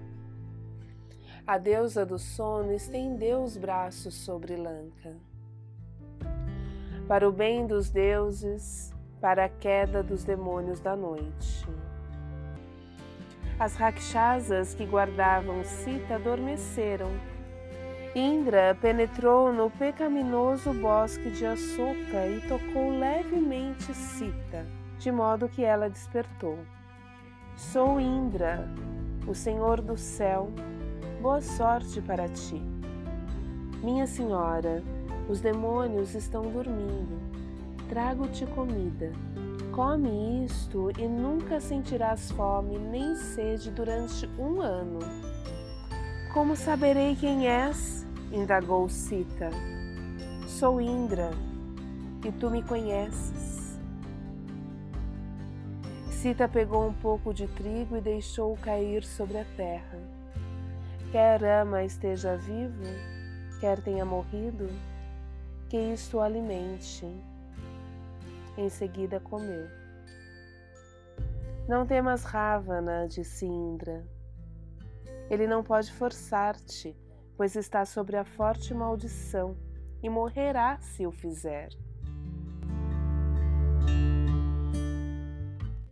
A 1.47 1.57
deusa 1.57 2.05
do 2.05 2.19
sono 2.19 2.73
estendeu 2.73 3.41
os 3.41 3.55
braços 3.55 4.13
sobre 4.13 4.57
Lanka. 4.57 5.15
Para 7.07 7.29
o 7.29 7.31
bem 7.31 7.65
dos 7.65 7.89
deuses, 7.89 8.93
para 9.21 9.45
a 9.45 9.49
queda 9.49 10.03
dos 10.03 10.25
demônios 10.25 10.81
da 10.81 10.97
noite. 10.97 11.65
As 13.57 13.75
rakshasas 13.75 14.73
que 14.73 14.85
guardavam 14.85 15.63
Sita 15.63 16.15
adormeceram. 16.15 17.09
Indra 18.15 18.77
penetrou 18.79 19.51
no 19.51 19.71
pecaminoso 19.71 20.71
bosque 20.71 21.31
de 21.31 21.47
açúcar 21.47 22.27
e 22.27 22.41
tocou 22.47 22.91
levemente 22.91 23.91
Sita, 23.91 24.67
de 24.99 25.11
modo 25.11 25.49
que 25.49 25.63
ela 25.63 25.89
despertou. 25.89 26.59
Sou 27.55 27.99
Indra, 27.99 28.69
o 29.27 29.33
Senhor 29.33 29.81
do 29.81 29.97
céu, 29.97 30.51
boa 31.23 31.41
sorte 31.41 31.99
para 32.01 32.29
ti. 32.29 32.61
Minha 33.81 34.05
senhora, 34.05 34.83
os 35.27 35.41
demônios 35.41 36.13
estão 36.13 36.43
dormindo. 36.43 37.19
Trago-te 37.89 38.45
comida. 38.45 39.11
Come 39.71 40.45
isto 40.45 40.91
e 40.99 41.07
nunca 41.07 41.59
sentirás 41.59 42.29
fome 42.29 42.77
nem 42.77 43.15
sede 43.15 43.71
durante 43.71 44.27
um 44.37 44.61
ano. 44.61 44.99
Como 46.31 46.55
saberei 46.55 47.15
quem 47.15 47.47
és? 47.47 48.02
Indagou 48.33 48.89
Sita. 48.89 49.51
Sou 50.47 50.81
Indra 50.81 51.29
e 52.25 52.31
tu 52.31 52.49
me 52.49 52.63
conheces. 52.63 53.79
Sita 56.09 56.47
pegou 56.47 56.87
um 56.87 56.93
pouco 56.93 57.31
de 57.31 57.47
trigo 57.47 57.95
e 57.95 58.01
deixou-o 58.01 58.57
cair 58.57 59.03
sobre 59.03 59.37
a 59.37 59.45
terra. 59.55 59.99
Quer 61.11 61.43
Rama 61.43 61.83
esteja 61.83 62.35
vivo, 62.35 62.83
quer 63.59 63.79
tenha 63.81 64.03
morrido, 64.03 64.67
que 65.69 65.77
isto 65.77 66.17
o 66.17 66.21
alimente. 66.21 67.05
Em 68.57 68.67
seguida 68.67 69.19
comeu. 69.19 69.67
Não 71.67 71.85
temas 71.85 72.23
Ravana, 72.23 73.07
disse 73.07 73.45
Indra. 73.45 74.03
Ele 75.29 75.45
não 75.45 75.63
pode 75.63 75.91
forçar-te, 75.91 76.95
pois 77.43 77.57
está 77.57 77.83
sobre 77.83 78.15
a 78.15 78.23
forte 78.23 78.73
maldição, 78.73 79.57
e 80.01 80.09
morrerá 80.09 80.79
se 80.79 81.05
o 81.05 81.11
fizer. 81.11 81.67